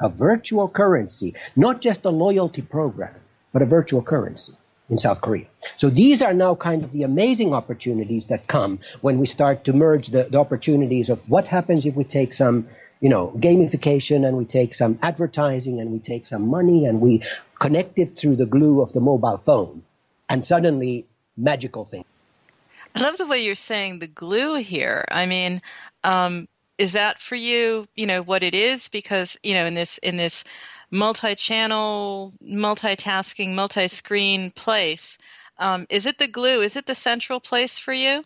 a 0.00 0.08
virtual 0.08 0.68
currency, 0.68 1.34
not 1.54 1.80
just 1.80 2.04
a 2.04 2.10
loyalty 2.10 2.62
program 2.62 3.14
but 3.54 3.62
a 3.62 3.66
virtual 3.66 4.02
currency 4.02 4.52
in 4.90 4.98
South 4.98 5.22
Korea. 5.22 5.46
So 5.78 5.88
these 5.88 6.20
are 6.20 6.34
now 6.34 6.56
kind 6.56 6.84
of 6.84 6.92
the 6.92 7.04
amazing 7.04 7.54
opportunities 7.54 8.26
that 8.26 8.46
come 8.48 8.80
when 9.00 9.18
we 9.18 9.26
start 9.26 9.64
to 9.64 9.72
merge 9.72 10.08
the, 10.08 10.24
the 10.24 10.38
opportunities 10.38 11.08
of 11.08 11.26
what 11.30 11.46
happens 11.46 11.86
if 11.86 11.94
we 11.94 12.04
take 12.04 12.34
some, 12.34 12.68
you 13.00 13.08
know, 13.08 13.32
gamification 13.36 14.26
and 14.26 14.36
we 14.36 14.44
take 14.44 14.74
some 14.74 14.98
advertising 15.02 15.80
and 15.80 15.90
we 15.92 16.00
take 16.00 16.26
some 16.26 16.48
money 16.48 16.84
and 16.84 17.00
we 17.00 17.22
connect 17.58 17.98
it 17.98 18.18
through 18.18 18.36
the 18.36 18.44
glue 18.44 18.82
of 18.82 18.92
the 18.92 19.00
mobile 19.00 19.38
phone 19.38 19.82
and 20.28 20.44
suddenly 20.44 21.06
magical 21.36 21.84
things. 21.84 22.04
I 22.94 23.00
love 23.00 23.16
the 23.16 23.26
way 23.26 23.44
you're 23.44 23.54
saying 23.54 24.00
the 24.00 24.06
glue 24.06 24.56
here. 24.56 25.04
I 25.10 25.26
mean, 25.26 25.62
um, 26.02 26.48
is 26.76 26.92
that 26.92 27.20
for 27.20 27.36
you, 27.36 27.86
you 27.94 28.06
know, 28.06 28.22
what 28.22 28.42
it 28.42 28.54
is? 28.54 28.88
Because, 28.88 29.38
you 29.42 29.54
know, 29.54 29.64
in 29.64 29.74
this, 29.74 29.98
in 29.98 30.16
this, 30.16 30.44
multi-channel, 30.94 32.32
multitasking, 32.42 33.54
multi-screen 33.54 34.50
place. 34.52 35.18
Um, 35.58 35.86
is 35.90 36.06
it 36.06 36.18
the 36.18 36.28
glue? 36.28 36.62
Is 36.62 36.76
it 36.76 36.86
the 36.86 36.94
central 36.94 37.40
place 37.40 37.78
for 37.78 37.92
you? 37.92 38.24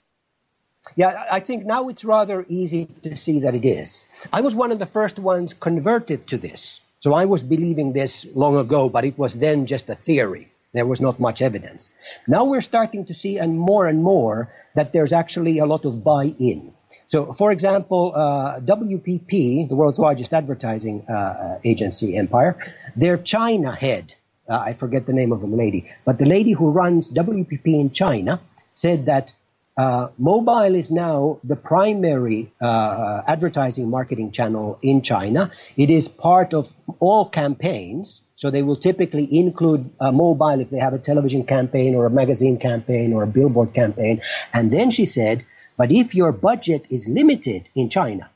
Yeah, 0.97 1.25
I 1.31 1.41
think 1.41 1.67
now 1.67 1.89
it's 1.89 2.05
rather 2.05 2.47
easy 2.49 2.87
to 3.03 3.17
see 3.17 3.41
that 3.41 3.55
it 3.55 3.65
is. 3.65 4.01
I 4.33 4.41
was 4.41 4.55
one 4.55 4.73
of 4.73 4.79
the 4.79 4.87
first 4.87 5.19
ones 5.19 5.55
converted 5.55 6.27
to 6.29 6.39
this. 6.39 6.81
So 7.01 7.15
I 7.15 7.25
was 7.27 7.43
believing 7.43 7.93
this 7.93 8.27
long 8.35 8.57
ago, 8.57 8.89
but 8.89 9.05
it 9.05 9.19
was 9.19 9.35
then 9.35 9.67
just 9.67 9.89
a 9.89 9.95
theory. 9.95 10.51
There 10.73 10.87
was 10.87 11.01
not 11.01 11.21
much 11.21 11.43
evidence. 11.43 11.93
Now 12.27 12.45
we're 12.45 12.61
starting 12.61 13.07
to 13.07 13.15
see 13.15 13.39
and 13.39 13.59
more 13.59 13.87
and 13.87 14.03
more 14.03 14.53
that 14.75 14.93
there's 14.93 15.13
actually 15.13 15.59
a 15.59 15.67
lot 15.67 15.85
of 15.85 16.05
buy-in. 16.05 16.73
So, 17.09 17.33
for 17.33 17.51
example, 17.53 18.13
uh, 18.15 18.61
WPP, 18.61 19.69
the 19.69 19.75
world's 19.75 19.99
largest 19.99 20.35
advertising 20.35 21.07
uh, 21.09 21.13
uh, 21.13 21.59
agency 21.65 22.17
empire, 22.17 22.57
their 22.97 23.17
China 23.17 23.75
head, 23.75 24.15
uh, 24.49 24.59
I 24.59 24.75
forget 24.75 25.07
the 25.07 25.15
name 25.15 25.33
of 25.33 25.41
the 25.41 25.47
lady, 25.47 25.91
but 26.05 26.19
the 26.19 26.27
lady 26.27 26.53
who 26.53 26.71
runs 26.71 27.11
WPP 27.11 27.67
in 27.67 27.93
China 27.93 28.41
said 28.75 29.07
that 29.07 29.33
uh, 29.79 30.09
mobile 30.19 30.75
is 30.75 30.91
now 30.91 31.39
the 31.45 31.57
primary 31.57 32.53
uh, 32.61 33.23
advertising 33.27 33.89
marketing 33.89 34.33
channel 34.33 34.79
in 34.83 35.01
China. 35.03 35.53
It 35.77 35.89
is 35.89 36.09
part 36.09 36.53
of 36.53 36.69
all 36.99 37.27
campaigns. 37.27 38.21
So 38.35 38.51
they 38.51 38.63
will 38.63 38.77
typically 38.77 39.27
include 39.39 39.91
uh, 40.01 40.13
mobile 40.13 40.61
if 40.61 40.71
they 40.71 40.79
have 40.79 40.95
a 40.95 40.99
television 40.99 41.45
campaign 41.45 41.95
or 41.95 42.07
a 42.07 42.11
magazine 42.11 42.59
campaign 42.59 43.13
or 43.13 43.23
a 43.23 43.27
billboard 43.27 43.73
campaign. 43.73 44.21
And 44.53 44.73
then 44.73 44.91
she 44.91 45.07
said, 45.07 45.45
but 45.79 45.91
if 45.91 46.15
your 46.15 46.33
budget 46.33 46.85
is 46.91 47.09
limited 47.09 47.69
in 47.75 47.89
China, 47.89 48.29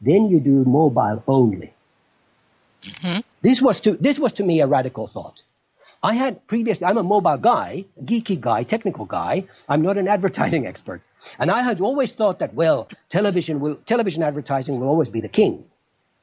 then 0.00 0.28
you 0.28 0.38
do 0.38 0.64
mobile 0.64 1.24
only. 1.26 1.72
Mm-hmm. 2.84 3.20
This 3.42 3.60
was 3.60 3.80
to 3.80 3.96
this 4.06 4.18
was 4.20 4.34
to 4.34 4.44
me 4.44 4.60
a 4.60 4.68
radical 4.68 5.08
thought. 5.08 5.42
I 6.00 6.14
had 6.14 6.46
previously, 6.46 6.86
I'm 6.86 6.96
a 6.96 7.02
mobile 7.02 7.38
guy, 7.38 7.84
geeky 8.04 8.40
guy, 8.40 8.62
technical 8.62 9.04
guy. 9.04 9.46
I'm 9.68 9.82
not 9.82 9.98
an 9.98 10.06
advertising 10.06 10.64
expert. 10.70 11.02
And 11.40 11.50
I 11.50 11.62
had 11.62 11.80
always 11.80 12.12
thought 12.12 12.38
that, 12.38 12.54
well, 12.54 12.88
television 13.10 13.58
will, 13.58 13.76
television 13.84 14.22
advertising 14.22 14.78
will 14.78 14.86
always 14.86 15.08
be 15.08 15.20
the 15.20 15.28
king 15.28 15.64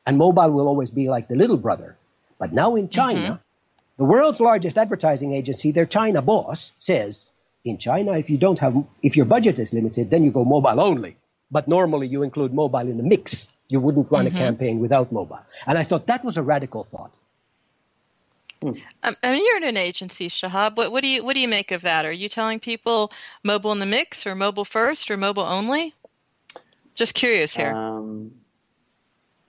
and 0.05 0.17
mobile 0.17 0.51
will 0.51 0.67
always 0.67 0.91
be 0.91 1.09
like 1.09 1.27
the 1.27 1.35
little 1.35 1.57
brother. 1.57 1.97
But 2.37 2.53
now 2.53 2.75
in 2.75 2.89
China, 2.89 3.19
mm-hmm. 3.19 3.97
the 3.97 4.05
world's 4.05 4.39
largest 4.39 4.77
advertising 4.77 5.33
agency, 5.33 5.71
their 5.71 5.85
China 5.85 6.21
boss 6.21 6.71
says, 6.79 7.25
in 7.65 7.79
China, 7.79 8.13
if 8.13 8.29
you 8.29 8.37
don't 8.37 8.59
have, 8.59 8.75
if 9.01 9.17
your 9.17 9.25
budget 9.25 9.59
is 9.59 9.73
limited, 9.73 10.09
then 10.11 10.23
you 10.23 10.31
go 10.31 10.45
mobile 10.45 10.79
only. 10.79 11.17
But 11.51 11.67
normally 11.67 12.07
you 12.07 12.23
include 12.23 12.53
mobile 12.53 12.79
in 12.79 12.97
the 12.97 13.03
mix. 13.03 13.49
You 13.67 13.79
wouldn't 13.79 14.11
run 14.11 14.25
mm-hmm. 14.25 14.35
a 14.35 14.39
campaign 14.39 14.79
without 14.79 15.11
mobile. 15.11 15.39
And 15.65 15.77
I 15.77 15.83
thought 15.83 16.07
that 16.07 16.23
was 16.23 16.37
a 16.37 16.43
radical 16.43 16.83
thought. 16.83 17.11
Um, 18.63 19.15
I 19.21 19.31
mean, 19.31 19.45
you're 19.45 19.57
in 19.57 19.63
an 19.63 19.77
agency, 19.77 20.27
Shahab. 20.27 20.77
What, 20.77 20.91
what, 20.91 21.01
do 21.01 21.07
you 21.07 21.25
what 21.25 21.33
do 21.33 21.39
you 21.39 21.47
make 21.47 21.71
of 21.71 21.81
that? 21.81 22.05
Are 22.05 22.11
you 22.11 22.29
telling 22.29 22.59
people 22.59 23.11
mobile 23.43 23.71
in 23.71 23.79
the 23.79 23.85
mix, 23.85 24.25
or 24.25 24.33
mobile 24.33 24.65
first, 24.65 25.11
or 25.11 25.17
mobile 25.17 25.43
only? 25.43 25.93
Just 26.95 27.13
curious 27.13 27.55
here. 27.55 27.75
Um, 27.75 28.31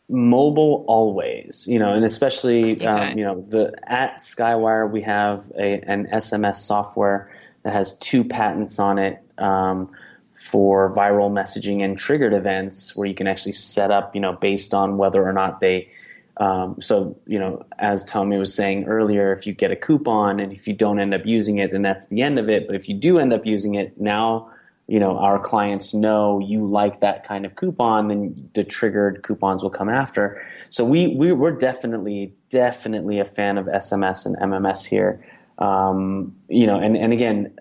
mobile 0.08 0.84
always, 0.88 1.66
you 1.66 1.78
know, 1.78 1.94
and 1.94 2.04
especially 2.04 2.84
um, 2.84 2.94
okay. 2.94 3.12
um, 3.12 3.18
you 3.18 3.24
know 3.24 3.40
the 3.40 3.72
at 3.86 4.16
Skywire 4.16 4.90
we 4.90 5.02
have 5.02 5.50
a, 5.56 5.80
an 5.86 6.08
SMS 6.12 6.56
software 6.56 7.30
that 7.66 7.72
has 7.72 7.98
two 7.98 8.22
patents 8.22 8.78
on 8.78 8.96
it 8.96 9.20
um, 9.38 9.90
for 10.34 10.94
viral 10.94 11.32
messaging 11.32 11.82
and 11.82 11.98
triggered 11.98 12.32
events, 12.32 12.94
where 12.94 13.08
you 13.08 13.14
can 13.14 13.26
actually 13.26 13.54
set 13.54 13.90
up, 13.90 14.14
you 14.14 14.20
know, 14.20 14.34
based 14.34 14.72
on 14.72 14.98
whether 14.98 15.26
or 15.26 15.32
not 15.32 15.58
they 15.58 15.90
um, 16.36 16.80
so, 16.80 17.18
you 17.26 17.40
know, 17.40 17.64
as 17.80 18.04
Tomi 18.04 18.36
was 18.38 18.54
saying 18.54 18.84
earlier, 18.84 19.32
if 19.32 19.46
you 19.48 19.52
get 19.52 19.72
a 19.72 19.76
coupon 19.76 20.38
and 20.38 20.52
if 20.52 20.68
you 20.68 20.74
don't 20.74 21.00
end 21.00 21.12
up 21.12 21.24
using 21.24 21.58
it, 21.58 21.72
then 21.72 21.82
that's 21.82 22.06
the 22.06 22.22
end 22.22 22.38
of 22.38 22.48
it. 22.48 22.68
But 22.68 22.76
if 22.76 22.88
you 22.88 22.94
do 22.94 23.18
end 23.18 23.32
up 23.32 23.44
using 23.44 23.74
it, 23.74 23.98
now, 23.98 24.48
you 24.86 25.00
know, 25.00 25.18
our 25.18 25.38
clients 25.38 25.94
know 25.94 26.38
you 26.38 26.64
like 26.64 27.00
that 27.00 27.24
kind 27.24 27.44
of 27.46 27.56
coupon, 27.56 28.08
then 28.08 28.50
the 28.54 28.62
triggered 28.62 29.22
coupons 29.22 29.62
will 29.62 29.70
come 29.70 29.88
after. 29.88 30.40
So 30.68 30.84
we, 30.84 31.08
we 31.08 31.32
we're 31.32 31.56
definitely, 31.56 32.32
definitely 32.50 33.18
a 33.18 33.24
fan 33.24 33.56
of 33.56 33.66
SMS 33.66 34.26
and 34.26 34.36
MMS 34.36 34.84
here. 34.84 35.24
Um, 35.58 36.36
you 36.48 36.66
know, 36.66 36.78
and, 36.78 36.96
and 36.96 37.12
again, 37.12 37.58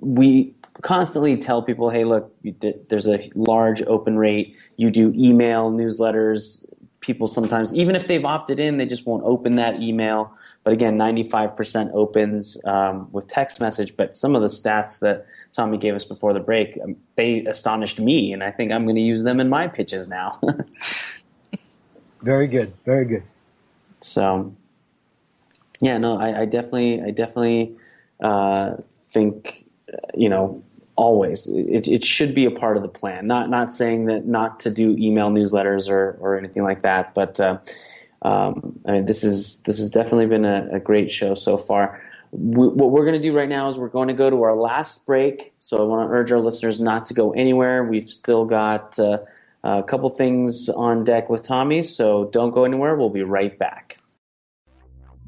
we 0.00 0.54
constantly 0.82 1.36
tell 1.36 1.62
people, 1.62 1.90
hey, 1.90 2.04
look, 2.04 2.34
there's 2.88 3.08
a 3.08 3.30
large 3.34 3.82
open 3.82 4.16
rate. 4.16 4.56
You 4.76 4.90
do 4.90 5.12
email 5.16 5.70
newsletters 5.70 6.66
people 7.02 7.26
sometimes, 7.26 7.74
even 7.74 7.94
if 7.94 8.06
they've 8.06 8.24
opted 8.24 8.58
in, 8.58 8.78
they 8.78 8.86
just 8.86 9.04
won't 9.04 9.24
open 9.24 9.56
that 9.56 9.80
email. 9.80 10.32
But 10.64 10.72
again, 10.72 10.96
95% 10.96 11.90
opens 11.92 12.56
um, 12.64 13.08
with 13.12 13.26
text 13.26 13.60
message. 13.60 13.94
But 13.96 14.16
some 14.16 14.34
of 14.34 14.40
the 14.40 14.48
stats 14.48 15.00
that 15.00 15.26
Tomi 15.52 15.76
gave 15.76 15.94
us 15.94 16.04
before 16.04 16.32
the 16.32 16.40
break, 16.40 16.78
um, 16.82 16.96
they 17.16 17.44
astonished 17.44 18.00
me, 18.00 18.32
and 18.32 18.42
I 18.42 18.50
think 18.50 18.72
I'm 18.72 18.84
going 18.84 18.96
to 18.96 19.02
use 19.02 19.24
them 19.24 19.40
in 19.40 19.48
my 19.50 19.68
pitches 19.68 20.08
now. 20.08 20.40
very 22.22 22.46
good, 22.46 22.72
very 22.84 23.04
good. 23.04 23.24
So, 24.00 24.54
yeah, 25.82 25.98
no, 25.98 26.18
I, 26.18 26.42
I 26.42 26.44
definitely, 26.46 27.02
I 27.02 27.10
definitely 27.10 27.74
uh, 28.22 28.76
think, 28.78 29.66
you 30.14 30.28
know, 30.28 30.62
always 30.94 31.48
it, 31.48 31.88
it 31.88 32.04
should 32.04 32.34
be 32.34 32.44
a 32.44 32.50
part 32.50 32.76
of 32.76 32.82
the 32.82 32.88
plan. 32.88 33.26
Not 33.26 33.50
not 33.50 33.72
saying 33.72 34.06
that 34.06 34.26
not 34.26 34.60
to 34.60 34.70
do 34.70 34.96
email 34.98 35.30
newsletters 35.30 35.90
or, 35.90 36.16
or 36.20 36.38
anything 36.38 36.62
like 36.62 36.82
that 36.82 37.14
but 37.14 37.40
uh, 37.40 37.58
um, 38.22 38.78
I 38.86 38.92
mean, 38.92 39.06
this 39.06 39.24
is 39.24 39.62
this 39.62 39.78
has 39.78 39.90
definitely 39.90 40.26
been 40.26 40.44
a, 40.44 40.68
a 40.74 40.80
great 40.80 41.10
show 41.10 41.34
so 41.34 41.56
far. 41.56 42.00
We, 42.30 42.68
what 42.68 42.90
we're 42.90 43.04
going 43.04 43.20
to 43.20 43.28
do 43.28 43.36
right 43.36 43.48
now 43.48 43.68
is 43.68 43.76
we're 43.76 43.88
going 43.88 44.08
to 44.08 44.14
go 44.14 44.30
to 44.30 44.42
our 44.42 44.54
last 44.54 45.04
break 45.04 45.52
so 45.58 45.76
i 45.76 45.82
want 45.82 46.08
to 46.08 46.14
urge 46.14 46.32
our 46.32 46.40
listeners 46.40 46.80
not 46.80 47.06
to 47.06 47.14
go 47.14 47.32
anywhere. 47.32 47.84
We've 47.84 48.08
still 48.08 48.44
got 48.44 48.98
uh, 48.98 49.18
a 49.64 49.82
couple 49.82 50.08
things 50.10 50.68
on 50.68 51.04
deck 51.04 51.28
with 51.28 51.42
tommy 51.42 51.82
so 51.82 52.26
don't 52.26 52.52
go 52.52 52.64
anywhere. 52.64 52.96
We'll 52.96 53.10
be 53.10 53.22
right 53.22 53.58
back 53.58 53.98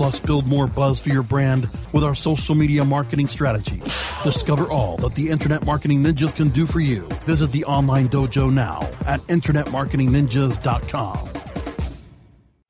Plus, 0.00 0.18
build 0.18 0.46
more 0.46 0.66
buzz 0.66 0.98
for 0.98 1.10
your 1.10 1.22
brand 1.22 1.68
with 1.92 2.02
our 2.02 2.14
social 2.14 2.54
media 2.54 2.82
marketing 2.82 3.28
strategy. 3.28 3.82
Discover 4.24 4.70
all 4.70 4.96
that 4.96 5.14
the 5.14 5.28
Internet 5.28 5.66
Marketing 5.66 6.02
Ninjas 6.02 6.34
can 6.34 6.48
do 6.48 6.64
for 6.64 6.80
you. 6.80 7.06
Visit 7.26 7.52
the 7.52 7.66
online 7.66 8.08
dojo 8.08 8.50
now 8.50 8.80
at 9.06 9.20
InternetMarketingNinjas.com. 9.28 11.28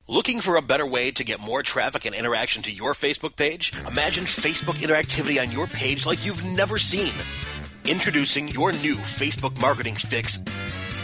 Looking 0.09 0.41
for 0.41 0.57
a 0.57 0.61
better 0.61 0.85
way 0.85 1.11
to 1.11 1.23
get 1.23 1.39
more 1.39 1.63
traffic 1.63 2.03
and 2.03 2.13
interaction 2.13 2.63
to 2.63 2.71
your 2.73 2.91
Facebook 2.91 3.37
page? 3.37 3.71
Imagine 3.87 4.25
Facebook 4.25 4.85
interactivity 4.85 5.41
on 5.41 5.53
your 5.53 5.67
page 5.67 6.05
like 6.05 6.25
you've 6.25 6.43
never 6.43 6.77
seen. 6.77 7.13
Introducing 7.85 8.49
your 8.49 8.73
new 8.73 8.95
Facebook 8.95 9.57
marketing 9.61 9.95
fix 9.95 10.43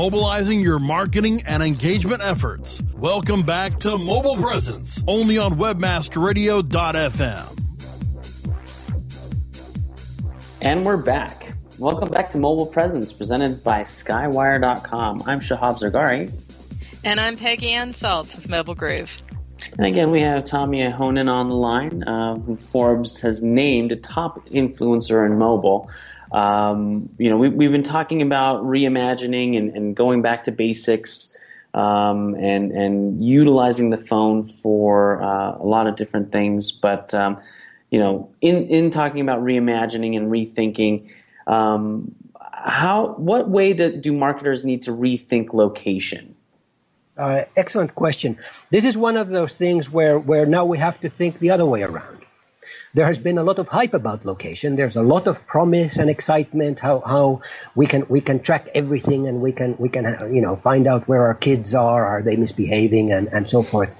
Mobilizing 0.00 0.60
your 0.60 0.78
marketing 0.78 1.42
and 1.46 1.62
engagement 1.62 2.22
efforts. 2.22 2.82
Welcome 2.94 3.42
back 3.42 3.78
to 3.80 3.98
Mobile 3.98 4.38
Presence, 4.38 5.04
only 5.06 5.36
on 5.36 5.56
webmasterradio.fm. 5.56 7.58
And 10.62 10.86
we're 10.86 10.96
back. 10.96 11.52
Welcome 11.78 12.08
back 12.08 12.30
to 12.30 12.38
Mobile 12.38 12.64
Presence, 12.64 13.12
presented 13.12 13.62
by 13.62 13.82
Skywire.com. 13.82 15.24
I'm 15.26 15.40
Shahab 15.40 15.80
Zargari. 15.80 16.32
And 17.04 17.20
I'm 17.20 17.36
Peggy 17.36 17.72
Anne 17.72 17.92
Salz 17.92 18.36
with 18.36 18.48
Mobile 18.48 18.74
Groove. 18.74 19.20
And 19.76 19.84
again, 19.84 20.10
we 20.10 20.22
have 20.22 20.46
Tomi 20.46 20.80
Ahonen 20.80 21.30
on 21.30 21.48
the 21.48 21.54
line, 21.54 22.04
uh, 22.04 22.36
who 22.36 22.56
Forbes 22.56 23.20
has 23.20 23.42
named 23.42 23.92
a 23.92 23.96
top 23.96 24.48
influencer 24.48 25.26
in 25.26 25.36
mobile. 25.36 25.90
Um, 26.32 27.10
you 27.18 27.28
know, 27.28 27.36
we, 27.36 27.48
we've 27.48 27.72
been 27.72 27.82
talking 27.82 28.22
about 28.22 28.62
reimagining 28.62 29.56
and, 29.56 29.76
and 29.76 29.96
going 29.96 30.22
back 30.22 30.44
to 30.44 30.52
basics 30.52 31.36
um, 31.74 32.34
and 32.34 32.72
and 32.72 33.24
utilizing 33.24 33.90
the 33.90 33.98
phone 33.98 34.42
for 34.42 35.22
uh, 35.22 35.56
a 35.58 35.64
lot 35.64 35.86
of 35.86 35.96
different 35.96 36.32
things. 36.32 36.72
But 36.72 37.14
um, 37.14 37.40
you 37.90 37.98
know, 37.98 38.30
in 38.40 38.66
in 38.66 38.90
talking 38.90 39.20
about 39.20 39.42
reimagining 39.42 40.16
and 40.16 40.30
rethinking, 40.30 41.10
um, 41.46 42.14
how 42.40 43.14
what 43.16 43.48
way 43.48 43.72
do, 43.72 43.96
do 43.96 44.12
marketers 44.12 44.64
need 44.64 44.82
to 44.82 44.92
rethink 44.92 45.52
location? 45.52 46.36
Uh, 47.20 47.44
excellent 47.54 47.94
question. 47.94 48.38
This 48.70 48.86
is 48.86 48.96
one 48.96 49.18
of 49.18 49.28
those 49.28 49.52
things 49.52 49.90
where, 49.90 50.18
where 50.18 50.46
now 50.46 50.64
we 50.64 50.78
have 50.78 50.98
to 51.00 51.10
think 51.10 51.38
the 51.38 51.50
other 51.50 51.66
way 51.66 51.82
around. 51.82 52.19
There 52.92 53.06
has 53.06 53.20
been 53.20 53.38
a 53.38 53.44
lot 53.44 53.60
of 53.60 53.68
hype 53.68 53.94
about 53.94 54.24
location. 54.26 54.74
There's 54.74 54.96
a 54.96 55.02
lot 55.02 55.28
of 55.28 55.46
promise 55.46 55.96
and 55.96 56.10
excitement 56.10 56.80
how, 56.80 56.98
how 57.00 57.42
we 57.76 57.86
can 57.86 58.04
we 58.08 58.20
can 58.20 58.40
track 58.40 58.68
everything 58.74 59.28
and 59.28 59.40
we 59.40 59.52
can 59.52 59.76
we 59.78 59.88
can 59.88 60.06
uh, 60.06 60.26
you 60.26 60.40
know 60.40 60.56
find 60.56 60.88
out 60.88 61.06
where 61.06 61.22
our 61.22 61.34
kids 61.34 61.72
are, 61.72 62.04
are 62.04 62.22
they 62.22 62.34
misbehaving 62.34 63.12
and, 63.12 63.28
and 63.28 63.48
so 63.48 63.62
forth. 63.62 63.94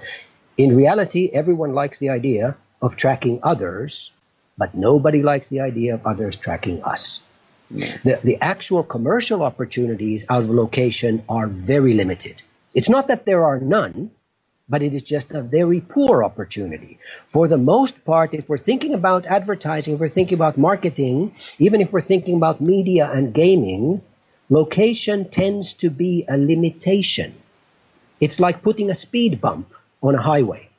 In 0.57 0.75
reality, 0.75 1.29
everyone 1.31 1.73
likes 1.73 1.99
the 1.99 2.09
idea 2.09 2.57
of 2.81 2.97
tracking 2.97 3.39
others, 3.43 4.11
but 4.57 4.75
nobody 4.75 5.21
likes 5.23 5.47
the 5.47 5.61
idea 5.61 5.93
of 5.93 6.05
others 6.05 6.35
tracking 6.35 6.83
us. 6.83 7.23
The, 7.69 8.19
the 8.21 8.37
actual 8.41 8.83
commercial 8.83 9.41
opportunities 9.41 10.25
out 10.27 10.43
of 10.43 10.49
location 10.49 11.23
are 11.29 11.47
very 11.47 11.93
limited. 11.93 12.41
It's 12.73 12.89
not 12.89 13.07
that 13.07 13.25
there 13.25 13.45
are 13.45 13.59
none, 13.59 14.11
but 14.71 14.81
it 14.81 14.93
is 14.93 15.03
just 15.03 15.31
a 15.31 15.41
very 15.41 15.81
poor 15.81 16.23
opportunity. 16.23 16.97
For 17.27 17.49
the 17.49 17.57
most 17.57 18.05
part, 18.05 18.33
if 18.33 18.47
we're 18.47 18.57
thinking 18.69 18.93
about 18.93 19.25
advertising, 19.25 19.95
if 19.95 19.99
we're 19.99 20.17
thinking 20.17 20.35
about 20.35 20.57
marketing, 20.57 21.35
even 21.59 21.81
if 21.81 21.91
we're 21.91 22.09
thinking 22.11 22.37
about 22.37 22.61
media 22.61 23.11
and 23.11 23.33
gaming, 23.33 24.01
location 24.49 25.29
tends 25.29 25.73
to 25.73 25.89
be 25.89 26.25
a 26.29 26.37
limitation. 26.37 27.33
It's 28.21 28.39
like 28.39 28.63
putting 28.63 28.89
a 28.89 28.95
speed 28.95 29.41
bump 29.41 29.67
on 30.01 30.15
a 30.15 30.21
highway. 30.21 30.69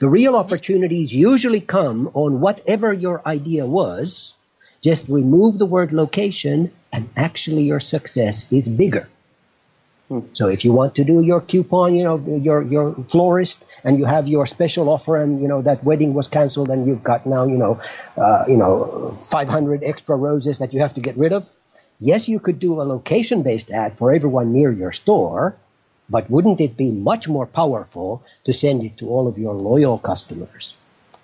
The 0.00 0.08
real 0.08 0.34
opportunities 0.34 1.14
usually 1.14 1.60
come 1.60 2.10
on 2.12 2.40
whatever 2.40 2.92
your 2.92 3.22
idea 3.24 3.66
was. 3.66 4.34
Just 4.82 5.04
remove 5.08 5.58
the 5.58 5.72
word 5.76 5.92
location 5.92 6.72
and 6.92 7.08
actually 7.16 7.62
your 7.62 7.80
success 7.80 8.46
is 8.50 8.68
bigger. 8.68 9.08
So 10.32 10.48
if 10.48 10.64
you 10.64 10.72
want 10.72 10.96
to 10.96 11.04
do 11.04 11.22
your 11.22 11.40
coupon, 11.40 11.94
you 11.94 12.02
know, 12.02 12.18
your 12.18 12.62
your 12.62 12.94
florist, 13.08 13.64
and 13.84 13.96
you 13.96 14.06
have 14.06 14.26
your 14.26 14.44
special 14.44 14.88
offer, 14.88 15.16
and 15.16 15.40
you 15.40 15.46
know 15.46 15.62
that 15.62 15.84
wedding 15.84 16.14
was 16.14 16.26
canceled, 16.26 16.68
and 16.68 16.86
you've 16.86 17.04
got 17.04 17.26
now, 17.26 17.46
you 17.46 17.56
know, 17.56 17.80
uh, 18.16 18.44
you 18.48 18.56
know, 18.56 19.16
500 19.30 19.84
extra 19.84 20.16
roses 20.16 20.58
that 20.58 20.74
you 20.74 20.80
have 20.80 20.94
to 20.94 21.00
get 21.00 21.16
rid 21.16 21.32
of. 21.32 21.48
Yes, 22.00 22.28
you 22.28 22.40
could 22.40 22.58
do 22.58 22.80
a 22.80 22.82
location-based 22.82 23.70
ad 23.70 23.96
for 23.96 24.12
everyone 24.12 24.52
near 24.52 24.72
your 24.72 24.90
store, 24.90 25.54
but 26.08 26.28
wouldn't 26.28 26.60
it 26.60 26.76
be 26.76 26.90
much 26.90 27.28
more 27.28 27.46
powerful 27.46 28.22
to 28.46 28.52
send 28.52 28.82
it 28.82 28.96
to 28.98 29.10
all 29.10 29.28
of 29.28 29.38
your 29.38 29.54
loyal 29.54 29.98
customers? 29.98 30.74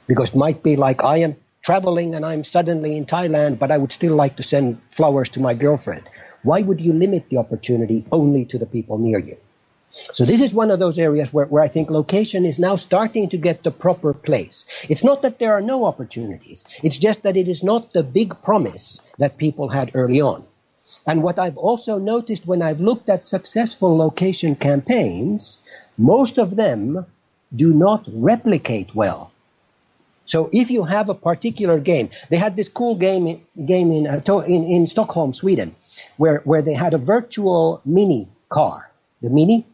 Because 0.06 0.30
it 0.30 0.36
might 0.36 0.62
be 0.62 0.76
like 0.76 1.02
I 1.02 1.18
am 1.18 1.34
traveling 1.62 2.14
and 2.14 2.24
I'm 2.24 2.44
suddenly 2.44 2.96
in 2.96 3.06
Thailand, 3.06 3.58
but 3.58 3.72
I 3.72 3.78
would 3.78 3.90
still 3.90 4.14
like 4.14 4.36
to 4.36 4.44
send 4.44 4.80
flowers 4.94 5.28
to 5.30 5.40
my 5.40 5.54
girlfriend. 5.54 6.08
Why 6.46 6.62
would 6.62 6.80
you 6.80 6.92
limit 6.92 7.28
the 7.28 7.38
opportunity 7.38 8.04
only 8.12 8.44
to 8.46 8.58
the 8.58 8.66
people 8.66 8.98
near 8.98 9.18
you? 9.18 9.36
So 9.90 10.24
this 10.24 10.40
is 10.40 10.54
one 10.54 10.70
of 10.70 10.78
those 10.78 10.96
areas 10.98 11.32
where, 11.32 11.46
where 11.46 11.62
I 11.62 11.68
think 11.68 11.90
location 11.90 12.44
is 12.44 12.60
now 12.60 12.76
starting 12.76 13.28
to 13.30 13.36
get 13.36 13.64
the 13.64 13.72
proper 13.72 14.12
place. 14.12 14.64
It's 14.88 15.02
not 15.02 15.22
that 15.22 15.40
there 15.40 15.54
are 15.54 15.60
no 15.60 15.86
opportunities. 15.86 16.64
It's 16.84 16.98
just 16.98 17.24
that 17.24 17.36
it 17.36 17.48
is 17.48 17.64
not 17.64 17.92
the 17.92 18.04
big 18.04 18.42
promise 18.42 19.00
that 19.18 19.38
people 19.38 19.68
had 19.70 19.90
early 19.94 20.20
on. 20.20 20.44
And 21.04 21.22
what 21.24 21.38
I've 21.38 21.56
also 21.56 21.98
noticed 21.98 22.46
when 22.46 22.62
I've 22.62 22.80
looked 22.80 23.08
at 23.08 23.26
successful 23.26 23.96
location 23.96 24.54
campaigns, 24.54 25.58
most 25.98 26.38
of 26.38 26.54
them 26.54 27.06
do 27.54 27.74
not 27.74 28.04
replicate 28.06 28.94
well. 28.94 29.32
So 30.26 30.50
if 30.52 30.70
you 30.70 30.84
have 30.84 31.08
a 31.08 31.14
particular 31.14 31.78
game, 31.78 32.10
they 32.30 32.36
had 32.36 32.56
this 32.56 32.68
cool 32.68 32.96
game 32.96 33.46
game 33.64 33.92
in 33.92 34.06
uh, 34.06 34.38
in, 34.40 34.64
in 34.64 34.86
Stockholm, 34.86 35.32
Sweden, 35.32 35.74
where 36.16 36.38
where 36.44 36.62
they 36.62 36.74
had 36.74 36.94
a 36.94 36.98
virtual 36.98 37.80
mini 37.84 38.28
car. 38.48 38.90
The 39.22 39.30
mini 39.30 39.66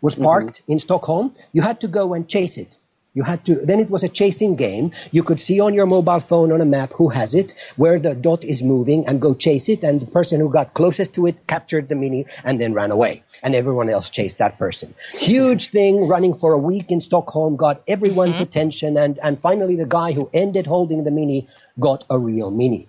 was 0.00 0.14
parked 0.14 0.62
mm-hmm. 0.62 0.72
in 0.72 0.78
Stockholm. 0.78 1.32
You 1.52 1.62
had 1.62 1.80
to 1.80 1.88
go 1.88 2.14
and 2.14 2.28
chase 2.28 2.56
it. 2.58 2.76
You 3.14 3.24
had 3.24 3.44
to, 3.46 3.56
then 3.56 3.80
it 3.80 3.90
was 3.90 4.04
a 4.04 4.08
chasing 4.08 4.54
game. 4.54 4.92
You 5.10 5.24
could 5.24 5.40
see 5.40 5.58
on 5.58 5.74
your 5.74 5.86
mobile 5.86 6.20
phone 6.20 6.52
on 6.52 6.60
a 6.60 6.64
map 6.64 6.92
who 6.92 7.08
has 7.08 7.34
it, 7.34 7.52
where 7.74 7.98
the 7.98 8.14
dot 8.14 8.44
is 8.44 8.62
moving 8.62 9.08
and 9.08 9.20
go 9.20 9.34
chase 9.34 9.68
it. 9.68 9.82
And 9.82 10.00
the 10.00 10.06
person 10.06 10.38
who 10.38 10.48
got 10.50 10.74
closest 10.74 11.14
to 11.14 11.26
it 11.26 11.46
captured 11.48 11.88
the 11.88 11.96
mini 11.96 12.26
and 12.44 12.60
then 12.60 12.74
ran 12.74 12.92
away. 12.92 13.24
And 13.42 13.56
everyone 13.56 13.90
else 13.90 14.08
chased 14.08 14.38
that 14.38 14.56
person. 14.56 14.94
Huge 15.10 15.70
thing 15.70 16.06
running 16.06 16.34
for 16.34 16.52
a 16.52 16.58
week 16.58 16.92
in 16.92 17.00
Stockholm 17.00 17.56
got 17.56 17.82
everyone's 17.88 18.36
mm-hmm. 18.36 18.44
attention. 18.44 18.96
And, 18.96 19.18
and 19.18 19.40
finally 19.40 19.74
the 19.74 19.86
guy 19.86 20.12
who 20.12 20.30
ended 20.32 20.68
holding 20.68 21.02
the 21.02 21.10
mini 21.10 21.48
got 21.80 22.04
a 22.08 22.18
real 22.18 22.52
mini 22.52 22.86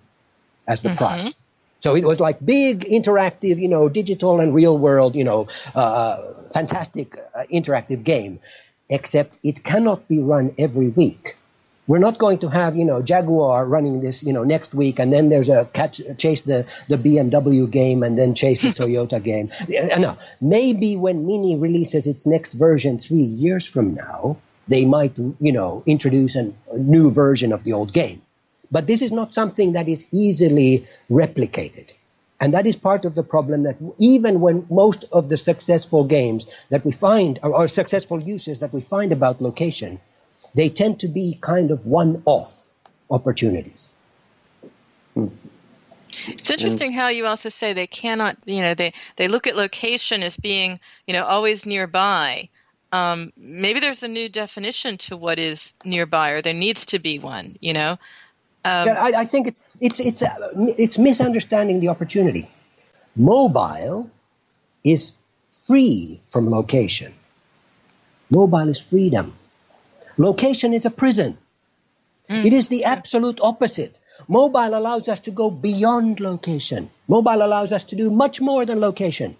as 0.68 0.82
the 0.82 0.90
mm-hmm. 0.90 0.98
prize. 0.98 1.34
So 1.80 1.96
it 1.96 2.04
was 2.04 2.20
like 2.20 2.44
big 2.44 2.80
interactive, 2.84 3.58
you 3.58 3.68
know, 3.68 3.88
digital 3.88 4.40
and 4.40 4.54
real 4.54 4.78
world, 4.78 5.16
you 5.16 5.24
know, 5.24 5.48
uh, 5.74 6.22
fantastic 6.52 7.16
uh, 7.34 7.44
interactive 7.52 8.04
game 8.04 8.40
except 8.90 9.36
it 9.42 9.64
cannot 9.64 10.06
be 10.08 10.18
run 10.18 10.54
every 10.58 10.88
week. 10.88 11.36
We're 11.86 11.98
not 11.98 12.18
going 12.18 12.38
to 12.40 12.48
have, 12.48 12.76
you 12.76 12.84
know, 12.84 13.02
Jaguar 13.02 13.66
running 13.66 14.00
this, 14.00 14.22
you 14.22 14.32
know, 14.32 14.44
next 14.44 14.74
week, 14.74 15.00
and 15.00 15.12
then 15.12 15.28
there's 15.28 15.48
a 15.48 15.64
catch, 15.72 16.00
chase 16.18 16.42
the, 16.42 16.66
the 16.88 16.96
BMW 16.96 17.68
game, 17.68 18.02
and 18.02 18.16
then 18.18 18.34
chase 18.34 18.62
the 18.62 18.68
Toyota 18.80 19.22
game. 19.22 19.50
No, 19.68 20.16
maybe 20.40 20.96
when 20.96 21.26
Mini 21.26 21.56
releases 21.56 22.06
its 22.06 22.26
next 22.26 22.52
version 22.52 22.98
three 22.98 23.22
years 23.22 23.66
from 23.66 23.94
now, 23.94 24.36
they 24.68 24.84
might, 24.84 25.16
you 25.40 25.52
know, 25.52 25.82
introduce 25.86 26.36
a 26.36 26.52
new 26.76 27.10
version 27.10 27.52
of 27.52 27.64
the 27.64 27.72
old 27.72 27.92
game. 27.92 28.22
But 28.70 28.86
this 28.86 29.02
is 29.02 29.12
not 29.12 29.34
something 29.34 29.72
that 29.72 29.88
is 29.88 30.06
easily 30.12 30.86
replicated. 31.10 31.86
And 32.40 32.54
that 32.54 32.66
is 32.66 32.76
part 32.76 33.04
of 33.04 33.14
the 33.14 33.22
problem 33.22 33.64
that 33.64 33.76
even 33.98 34.40
when 34.40 34.66
most 34.70 35.04
of 35.12 35.28
the 35.28 35.36
successful 35.36 36.04
games 36.04 36.46
that 36.70 36.84
we 36.84 36.92
find, 36.92 37.38
or, 37.42 37.54
or 37.54 37.68
successful 37.68 38.22
uses 38.22 38.60
that 38.60 38.72
we 38.72 38.80
find 38.80 39.12
about 39.12 39.42
location, 39.42 40.00
they 40.54 40.68
tend 40.68 41.00
to 41.00 41.08
be 41.08 41.38
kind 41.42 41.70
of 41.70 41.84
one-off 41.84 42.70
opportunities. 43.10 43.90
It's 46.28 46.50
interesting 46.50 46.92
how 46.92 47.08
you 47.08 47.26
also 47.26 47.50
say 47.50 47.72
they 47.72 47.86
cannot, 47.86 48.36
you 48.46 48.62
know, 48.62 48.74
they, 48.74 48.94
they 49.16 49.28
look 49.28 49.46
at 49.46 49.54
location 49.54 50.22
as 50.22 50.36
being, 50.36 50.80
you 51.06 51.12
know, 51.12 51.24
always 51.24 51.66
nearby. 51.66 52.48
Um, 52.92 53.32
maybe 53.36 53.80
there's 53.80 54.02
a 54.02 54.08
new 54.08 54.28
definition 54.28 54.96
to 54.98 55.16
what 55.16 55.38
is 55.38 55.74
nearby, 55.84 56.30
or 56.30 56.42
there 56.42 56.54
needs 56.54 56.86
to 56.86 56.98
be 56.98 57.18
one, 57.18 57.56
you 57.60 57.72
know? 57.72 57.98
Um, 58.64 58.88
yeah, 58.88 59.02
I, 59.02 59.20
I, 59.20 59.24
think 59.24 59.46
it's 59.46 59.60
it's 59.80 60.00
it's 60.00 60.22
uh, 60.22 60.50
it's 60.76 60.98
misunderstanding 60.98 61.80
the 61.80 61.88
opportunity. 61.88 62.50
Mobile 63.16 64.10
is 64.84 65.12
free 65.66 66.20
from 66.30 66.50
location. 66.50 67.14
Mobile 68.30 68.68
is 68.68 68.80
freedom. 68.80 69.34
Location 70.18 70.74
is 70.74 70.84
a 70.84 70.90
prison. 70.90 71.38
Mm. 72.28 72.44
It 72.44 72.52
is 72.52 72.68
the 72.68 72.84
absolute 72.84 73.40
opposite. 73.42 73.98
Mobile 74.28 74.76
allows 74.76 75.08
us 75.08 75.20
to 75.20 75.30
go 75.30 75.50
beyond 75.50 76.20
location. 76.20 76.90
Mobile 77.08 77.42
allows 77.42 77.72
us 77.72 77.84
to 77.84 77.96
do 77.96 78.10
much 78.10 78.40
more 78.40 78.64
than 78.66 78.80
location. 78.80 79.36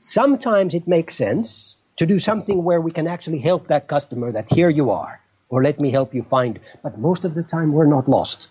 Sometimes 0.00 0.74
it 0.74 0.88
makes 0.88 1.14
sense 1.14 1.76
to 1.96 2.06
do 2.06 2.18
something 2.18 2.64
where 2.64 2.80
we 2.80 2.90
can 2.90 3.06
actually 3.06 3.38
help 3.38 3.68
that 3.68 3.86
customer 3.86 4.32
that 4.32 4.50
here 4.50 4.70
you 4.70 4.90
are, 4.90 5.20
or 5.50 5.62
let 5.62 5.80
me 5.80 5.90
help 5.90 6.14
you 6.14 6.22
find. 6.22 6.58
But 6.82 6.98
most 6.98 7.24
of 7.24 7.34
the 7.34 7.42
time 7.42 7.72
we're 7.72 7.86
not 7.86 8.08
lost. 8.08 8.48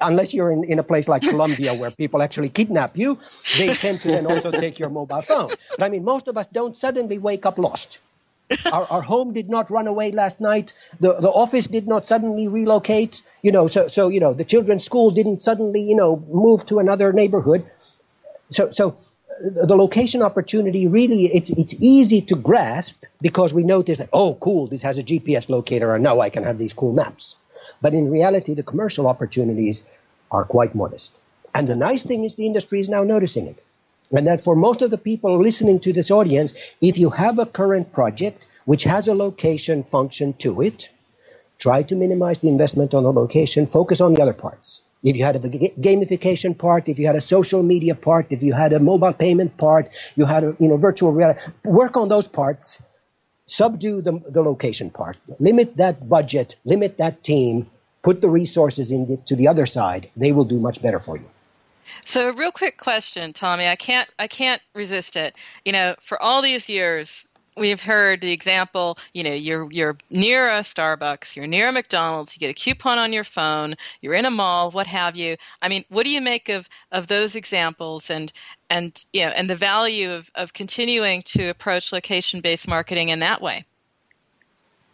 Unless 0.00 0.34
you're 0.34 0.52
in, 0.52 0.64
in 0.64 0.78
a 0.78 0.82
place 0.82 1.08
like 1.08 1.22
Colombia 1.22 1.74
where 1.74 1.90
people 1.90 2.22
actually 2.22 2.48
kidnap 2.48 2.96
you, 2.96 3.18
they 3.58 3.74
tend 3.84 4.00
to 4.00 4.08
then 4.08 4.26
also 4.26 4.50
take 4.50 4.78
your 4.78 4.88
mobile 4.88 5.20
phone. 5.20 5.50
But 5.76 5.84
I 5.84 5.88
mean, 5.88 6.04
most 6.04 6.28
of 6.28 6.36
us 6.36 6.46
don't 6.46 6.78
suddenly 6.78 7.18
wake 7.18 7.44
up 7.44 7.58
lost. 7.58 7.98
our, 8.72 8.86
our 8.90 9.02
home 9.02 9.32
did 9.32 9.48
not 9.48 9.70
run 9.70 9.86
away 9.86 10.12
last 10.12 10.40
night. 10.40 10.74
The, 11.00 11.14
the 11.14 11.30
office 11.30 11.66
did 11.66 11.88
not 11.88 12.06
suddenly 12.06 12.46
relocate. 12.46 13.22
You 13.42 13.52
know, 13.52 13.66
so, 13.66 13.88
so, 13.88 14.08
you 14.08 14.20
know, 14.20 14.32
the 14.32 14.44
children's 14.44 14.84
school 14.84 15.10
didn't 15.10 15.42
suddenly, 15.42 15.80
you 15.80 15.96
know, 15.96 16.22
move 16.28 16.64
to 16.66 16.78
another 16.78 17.12
neighborhood. 17.12 17.68
So, 18.50 18.70
so 18.70 18.98
the 19.40 19.76
location 19.76 20.22
opportunity 20.22 20.86
really, 20.86 21.26
it's, 21.26 21.50
it's 21.50 21.74
easy 21.80 22.20
to 22.22 22.36
grasp 22.36 22.94
because 23.20 23.52
we 23.52 23.62
notice 23.62 23.98
that, 23.98 24.08
oh, 24.12 24.34
cool, 24.34 24.66
this 24.66 24.82
has 24.82 24.98
a 24.98 25.02
GPS 25.02 25.48
locator 25.48 25.94
and 25.94 26.02
now 26.02 26.20
I 26.20 26.30
can 26.30 26.44
have 26.44 26.58
these 26.58 26.72
cool 26.72 26.92
maps. 26.92 27.36
But 27.80 27.94
in 27.94 28.10
reality, 28.10 28.54
the 28.54 28.62
commercial 28.62 29.06
opportunities 29.06 29.82
are 30.30 30.44
quite 30.44 30.74
modest. 30.74 31.20
And 31.54 31.66
the 31.66 31.76
nice 31.76 32.02
thing 32.02 32.24
is 32.24 32.34
the 32.34 32.46
industry 32.46 32.80
is 32.80 32.88
now 32.88 33.04
noticing 33.04 33.46
it. 33.46 33.62
And 34.10 34.26
that 34.26 34.40
for 34.40 34.54
most 34.54 34.82
of 34.82 34.90
the 34.90 34.98
people 34.98 35.38
listening 35.38 35.80
to 35.80 35.92
this 35.92 36.10
audience, 36.10 36.54
if 36.80 36.98
you 36.98 37.10
have 37.10 37.38
a 37.38 37.46
current 37.46 37.92
project 37.92 38.46
which 38.64 38.84
has 38.84 39.08
a 39.08 39.14
location 39.14 39.84
function 39.84 40.32
to 40.34 40.62
it, 40.62 40.88
try 41.58 41.82
to 41.82 41.96
minimize 41.96 42.40
the 42.40 42.48
investment 42.48 42.94
on 42.94 43.04
the 43.04 43.12
location, 43.12 43.66
focus 43.66 44.00
on 44.00 44.14
the 44.14 44.22
other 44.22 44.32
parts. 44.32 44.82
If 45.04 45.16
you 45.16 45.24
had 45.24 45.36
a 45.36 45.40
gamification 45.40 46.56
part, 46.56 46.88
if 46.88 46.98
you 46.98 47.06
had 47.06 47.14
a 47.14 47.20
social 47.20 47.62
media 47.62 47.94
part, 47.94 48.26
if 48.30 48.42
you 48.42 48.54
had 48.54 48.72
a 48.72 48.80
mobile 48.80 49.12
payment 49.12 49.56
part, 49.58 49.90
you 50.16 50.24
had 50.24 50.44
a 50.44 50.56
you 50.58 50.68
know 50.68 50.78
virtual 50.78 51.12
reality, 51.12 51.40
work 51.62 51.96
on 51.96 52.08
those 52.08 52.26
parts, 52.26 52.82
subdue 53.46 54.00
the, 54.00 54.12
the 54.26 54.42
location 54.42 54.90
part, 54.90 55.18
limit 55.38 55.76
that 55.76 56.08
budget, 56.08 56.56
limit 56.64 56.96
that 56.98 57.22
team, 57.22 57.70
put 58.02 58.22
the 58.22 58.30
resources 58.30 58.90
in 58.90 59.06
the, 59.06 59.16
to 59.26 59.36
the 59.36 59.48
other 59.48 59.66
side. 59.66 60.10
They 60.16 60.32
will 60.32 60.44
do 60.44 60.58
much 60.58 60.80
better 60.80 60.98
for 60.98 61.16
you. 61.18 61.28
So, 62.06 62.30
a 62.30 62.32
real 62.32 62.52
quick 62.52 62.78
question, 62.78 63.34
Tomi. 63.34 63.68
I 63.68 63.76
can't, 63.76 64.08
I 64.18 64.26
can't 64.26 64.62
resist 64.74 65.16
it. 65.16 65.34
You 65.66 65.72
know, 65.72 65.94
for 66.00 66.20
all 66.22 66.40
these 66.40 66.70
years, 66.70 67.26
we've 67.56 67.82
heard 67.82 68.20
the 68.20 68.32
example. 68.32 68.98
You 69.12 69.24
know, 69.24 69.32
you're 69.32 69.70
you're 69.70 69.96
near 70.10 70.48
a 70.48 70.60
Starbucks, 70.60 71.36
you're 71.36 71.46
near 71.46 71.68
a 71.68 71.72
McDonald's, 71.72 72.34
you 72.34 72.40
get 72.40 72.50
a 72.50 72.54
coupon 72.54 72.98
on 72.98 73.12
your 73.12 73.24
phone, 73.24 73.74
you're 74.00 74.14
in 74.14 74.24
a 74.24 74.30
mall, 74.30 74.70
what 74.70 74.86
have 74.86 75.16
you. 75.16 75.36
I 75.62 75.68
mean, 75.68 75.84
what 75.88 76.04
do 76.04 76.10
you 76.10 76.20
make 76.20 76.48
of 76.48 76.68
of 76.92 77.06
those 77.06 77.36
examples 77.36 78.10
and 78.10 78.32
and 78.70 79.04
you 79.12 79.24
know 79.24 79.32
and 79.32 79.48
the 79.48 79.56
value 79.56 80.10
of 80.10 80.30
of 80.34 80.52
continuing 80.52 81.22
to 81.22 81.48
approach 81.48 81.92
location 81.92 82.40
based 82.40 82.68
marketing 82.68 83.10
in 83.10 83.20
that 83.20 83.40
way? 83.40 83.64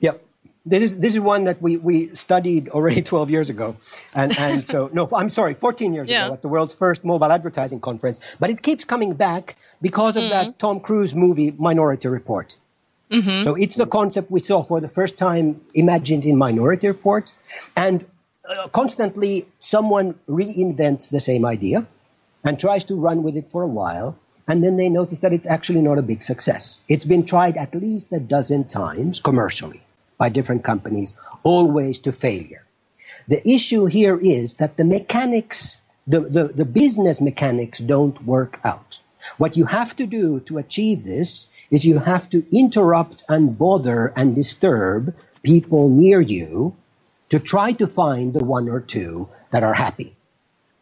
Yep. 0.00 0.22
This 0.66 0.82
is 0.82 0.98
this 0.98 1.14
is 1.14 1.20
one 1.20 1.44
that 1.44 1.62
we, 1.62 1.78
we 1.78 2.14
studied 2.14 2.68
already 2.68 3.02
12 3.12 3.30
years 3.30 3.48
ago, 3.50 3.76
and 4.14 4.36
and 4.38 4.64
so 4.64 4.90
no, 4.92 5.08
I'm 5.14 5.30
sorry, 5.30 5.54
14 5.54 5.92
years 5.94 6.08
Yeah. 6.08 6.26
ago 6.26 6.34
at 6.34 6.42
the 6.42 6.48
world's 6.48 6.74
first 6.74 7.04
mobile 7.04 7.32
advertising 7.32 7.80
conference. 7.80 8.20
But 8.38 8.50
it 8.50 8.62
keeps 8.62 8.84
coming 8.84 9.14
back 9.14 9.56
because 9.80 10.16
of 10.16 10.28
that 10.30 10.58
Tom 10.58 10.80
Cruise 10.80 11.14
movie 11.14 11.50
Minority 11.50 12.08
Report. 12.08 12.56
Mm-hmm. 13.11 13.42
So 13.44 13.54
it's 13.54 13.74
the 13.74 13.86
concept 13.86 14.30
we 14.30 14.40
saw 14.40 14.62
for 14.62 14.80
the 14.80 14.88
first 14.88 15.16
time 15.18 15.61
imagined 15.74 16.24
in 16.24 16.36
Minority 16.36 16.88
Report, 16.88 17.24
and 17.74 18.04
uh, 18.48 18.68
constantly 18.68 19.48
someone 19.58 20.14
reinvents 20.28 21.08
the 21.11 21.20
same 21.20 21.44
idea 21.46 21.86
and 22.44 22.61
tries 22.61 22.84
to 22.84 22.94
run 22.94 23.22
with 23.22 23.36
it 23.36 23.50
for 23.50 23.62
a 23.62 23.66
while, 23.66 24.16
and 24.46 24.62
then 24.62 24.76
they 24.76 24.88
notice 24.90 25.20
that 25.20 25.32
it's 25.32 25.46
actually 25.46 25.80
not 25.82 25.98
a 25.98 26.02
big 26.02 26.22
success. 26.22 26.78
It's 26.86 27.04
been 27.04 27.24
tried 27.24 27.56
at 27.56 27.74
least 27.74 28.12
a 28.12 28.20
dozen 28.20 28.64
times 28.64 29.20
commercially 29.20 29.82
by 30.20 30.28
different 30.28 30.64
companies, 30.64 31.16
always 31.42 31.98
to 32.00 32.12
failure. 32.12 32.64
The 33.28 33.42
issue 33.48 33.86
here 33.86 34.18
is 34.20 34.54
that 34.56 34.76
the 34.76 34.84
mechanics, 34.84 35.78
the, 36.06 36.20
the, 36.20 36.44
the 36.60 36.66
business 36.66 37.20
mechanics 37.20 37.78
don't 37.78 38.22
work 38.26 38.60
out. 38.64 39.00
What 39.38 39.56
you 39.56 39.64
have 39.64 39.96
to 39.96 40.06
do 40.06 40.40
to 40.40 40.58
achieve 40.58 41.04
this 41.04 41.48
is 41.70 41.86
you 41.86 41.98
have 41.98 42.28
to 42.30 42.44
interrupt 42.56 43.24
and 43.28 43.56
bother 43.58 44.12
and 44.16 44.34
disturb 44.34 45.14
people 45.42 45.88
near 45.88 46.20
you 46.20 46.76
to 47.30 47.38
try 47.40 47.72
to 47.72 47.86
find 47.86 48.34
the 48.34 48.44
one 48.44 48.68
or 48.68 48.80
two 48.80 49.28
that 49.52 49.62
are 49.62 49.74
happy. 49.74 50.16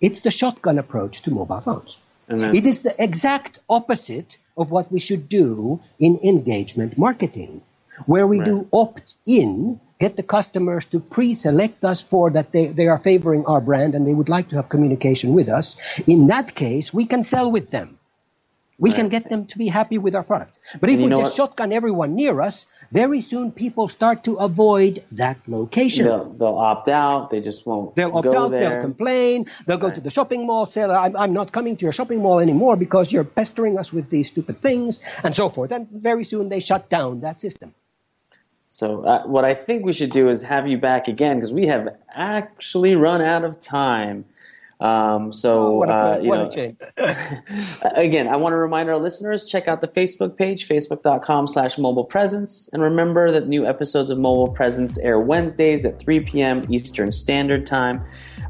It's 0.00 0.20
the 0.20 0.32
shotgun 0.32 0.78
approach 0.78 1.22
to 1.22 1.30
mobile 1.30 1.60
phones. 1.60 1.98
It 2.28 2.66
is 2.66 2.82
the 2.82 2.94
exact 2.98 3.60
opposite 3.70 4.36
of 4.56 4.70
what 4.70 4.90
we 4.92 5.00
should 5.00 5.28
do 5.28 5.80
in 6.00 6.18
engagement 6.24 6.98
marketing, 6.98 7.62
where 8.06 8.26
we 8.26 8.40
do 8.40 8.68
opt 8.72 9.14
in, 9.26 9.80
get 9.98 10.16
the 10.16 10.22
customers 10.22 10.84
to 10.86 11.00
pre 11.00 11.34
select 11.34 11.84
us 11.84 12.02
for 12.02 12.30
that 12.30 12.52
they, 12.52 12.66
they 12.66 12.88
are 12.88 12.98
favoring 12.98 13.46
our 13.46 13.60
brand 13.60 13.94
and 13.94 14.06
they 14.06 14.14
would 14.14 14.28
like 14.28 14.48
to 14.50 14.56
have 14.56 14.68
communication 14.68 15.34
with 15.34 15.48
us. 15.48 15.76
In 16.06 16.28
that 16.28 16.54
case, 16.54 16.92
we 16.92 17.06
can 17.06 17.22
sell 17.22 17.50
with 17.50 17.70
them. 17.70 17.98
We 18.80 18.92
can 18.92 19.08
get 19.08 19.28
them 19.28 19.46
to 19.46 19.58
be 19.58 19.66
happy 19.66 19.98
with 19.98 20.14
our 20.14 20.22
products. 20.22 20.60
But 20.80 20.88
if 20.88 21.00
we 21.00 21.08
just 21.08 21.22
what? 21.22 21.34
shotgun 21.34 21.72
everyone 21.72 22.14
near 22.14 22.40
us, 22.40 22.64
very 22.92 23.20
soon 23.20 23.50
people 23.50 23.88
start 23.88 24.22
to 24.24 24.36
avoid 24.36 25.04
that 25.12 25.36
location. 25.48 26.06
They'll, 26.06 26.32
they'll 26.32 26.56
opt 26.56 26.88
out. 26.88 27.30
They 27.30 27.40
just 27.40 27.66
won't 27.66 27.96
They'll 27.96 28.16
opt 28.16 28.28
out, 28.28 28.50
there. 28.52 28.60
they'll 28.60 28.80
complain, 28.80 29.46
they'll 29.66 29.78
go 29.78 29.90
to 29.90 30.00
the 30.00 30.10
shopping 30.10 30.46
mall, 30.46 30.64
say, 30.66 30.84
I'm, 30.84 31.16
I'm 31.16 31.32
not 31.32 31.50
coming 31.50 31.76
to 31.76 31.82
your 31.82 31.92
shopping 31.92 32.22
mall 32.22 32.38
anymore 32.38 32.76
because 32.76 33.10
you're 33.10 33.24
pestering 33.24 33.78
us 33.78 33.92
with 33.92 34.10
these 34.10 34.28
stupid 34.28 34.58
things, 34.58 35.00
and 35.24 35.34
so 35.34 35.48
forth. 35.48 35.72
And 35.72 35.88
very 35.90 36.22
soon 36.22 36.48
they 36.48 36.60
shut 36.60 36.88
down 36.88 37.20
that 37.22 37.40
system. 37.40 37.74
So 38.68 39.02
uh, 39.04 39.22
what 39.26 39.44
I 39.44 39.54
think 39.54 39.84
we 39.84 39.92
should 39.94 40.10
do 40.10 40.28
is 40.28 40.42
have 40.42 40.68
you 40.68 40.76
back 40.76 41.08
again 41.08 41.36
because 41.36 41.52
we 41.52 41.66
have 41.66 41.96
actually 42.10 42.94
run 42.94 43.22
out 43.22 43.44
of 43.44 43.60
time. 43.60 44.26
Um, 44.80 45.32
so 45.32 45.58
Oh, 45.58 45.70
what 45.78 45.88
a- 45.88 45.92
uh, 45.92 46.18
you 46.22 46.28
what 46.28 46.54
know, 46.56 46.74
again, 47.94 48.28
I 48.28 48.36
want 48.36 48.52
to 48.52 48.56
remind 48.56 48.88
our 48.88 48.96
listeners 48.98 49.44
check 49.44 49.66
out 49.66 49.80
the 49.80 49.88
Facebook 49.88 50.36
page, 50.36 50.68
facebook.com/slash 50.68 51.78
mobile 51.78 52.04
presence, 52.04 52.68
and 52.72 52.82
remember 52.82 53.32
that 53.32 53.48
new 53.48 53.66
episodes 53.66 54.10
of 54.10 54.18
Mobile 54.18 54.48
Presence 54.52 54.98
air 54.98 55.18
Wednesdays 55.18 55.84
at 55.84 55.98
3 55.98 56.20
p.m. 56.20 56.64
Eastern 56.72 57.10
Standard 57.12 57.66
Time. 57.66 58.02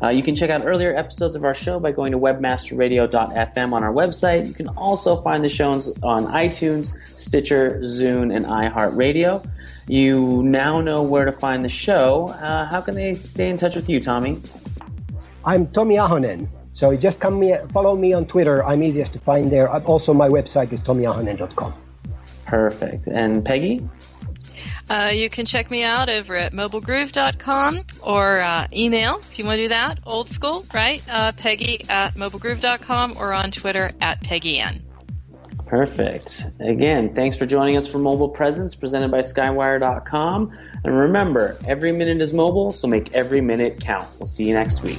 Uh, 0.02 0.08
you 0.10 0.22
can 0.22 0.34
check 0.34 0.50
out 0.50 0.64
earlier 0.64 0.94
episodes 0.96 1.34
of 1.34 1.44
our 1.44 1.54
show 1.54 1.80
by 1.80 1.90
going 1.90 2.12
to 2.12 2.18
webmasterradio.fm 2.18 3.72
on 3.72 3.82
our 3.82 3.92
website. 3.92 4.46
You 4.46 4.52
can 4.54 4.68
also 4.68 5.20
find 5.22 5.42
the 5.42 5.48
shows 5.48 5.88
on 6.02 6.26
iTunes, 6.26 6.92
Stitcher, 7.16 7.80
Zune, 7.82 8.34
and 8.34 8.44
iHeartRadio. 8.46 9.44
You 9.88 10.42
now 10.42 10.82
know 10.82 11.02
where 11.02 11.24
to 11.24 11.32
find 11.32 11.64
the 11.64 11.68
show. 11.70 12.28
Uh, 12.28 12.66
how 12.66 12.80
can 12.82 12.94
they 12.94 13.14
stay 13.14 13.48
in 13.48 13.56
touch 13.56 13.74
with 13.74 13.88
you, 13.88 14.00
Tomi? 14.00 14.38
I'm 15.48 15.66
Tomi 15.68 15.96
Ahonen. 15.96 16.46
So 16.74 16.94
just 16.94 17.20
come 17.20 17.40
me, 17.40 17.56
follow 17.72 17.96
me 17.96 18.12
on 18.12 18.26
Twitter. 18.26 18.62
I'm 18.62 18.82
easiest 18.82 19.14
to 19.14 19.18
find 19.18 19.50
there. 19.50 19.72
Uh, 19.72 19.80
Also, 19.80 20.12
my 20.12 20.28
website 20.28 20.74
is 20.74 20.80
tomiahonen.com. 20.82 21.72
Perfect. 22.44 23.06
And 23.06 23.42
Peggy? 23.42 23.88
Uh, 24.90 25.10
you 25.14 25.30
can 25.30 25.46
check 25.46 25.70
me 25.70 25.84
out 25.84 26.10
over 26.10 26.36
at 26.36 26.52
mobilegroove.com 26.52 27.82
or 28.02 28.40
uh, 28.40 28.66
email 28.74 29.20
if 29.20 29.38
you 29.38 29.46
want 29.46 29.56
to 29.56 29.64
do 29.64 29.68
that. 29.68 29.98
Old 30.04 30.28
school, 30.28 30.66
right? 30.74 31.02
Uh, 31.08 31.32
Peggy 31.32 31.86
at 31.88 32.12
mobilegroove.com 32.14 33.16
or 33.16 33.32
on 33.32 33.50
Twitter 33.50 33.90
at 34.02 34.20
PeggyN. 34.20 34.82
Perfect. 35.68 36.46
Again, 36.60 37.14
thanks 37.14 37.36
for 37.36 37.44
joining 37.44 37.76
us 37.76 37.86
for 37.86 37.98
Mobile 37.98 38.30
Presence 38.30 38.74
presented 38.74 39.10
by 39.10 39.18
Skywire.com. 39.18 40.58
And 40.82 40.96
remember, 40.96 41.58
every 41.66 41.92
minute 41.92 42.22
is 42.22 42.32
mobile, 42.32 42.72
so 42.72 42.88
make 42.88 43.12
every 43.14 43.42
minute 43.42 43.78
count. 43.78 44.08
We'll 44.18 44.28
see 44.28 44.44
you 44.44 44.54
next 44.54 44.82
week. 44.82 44.98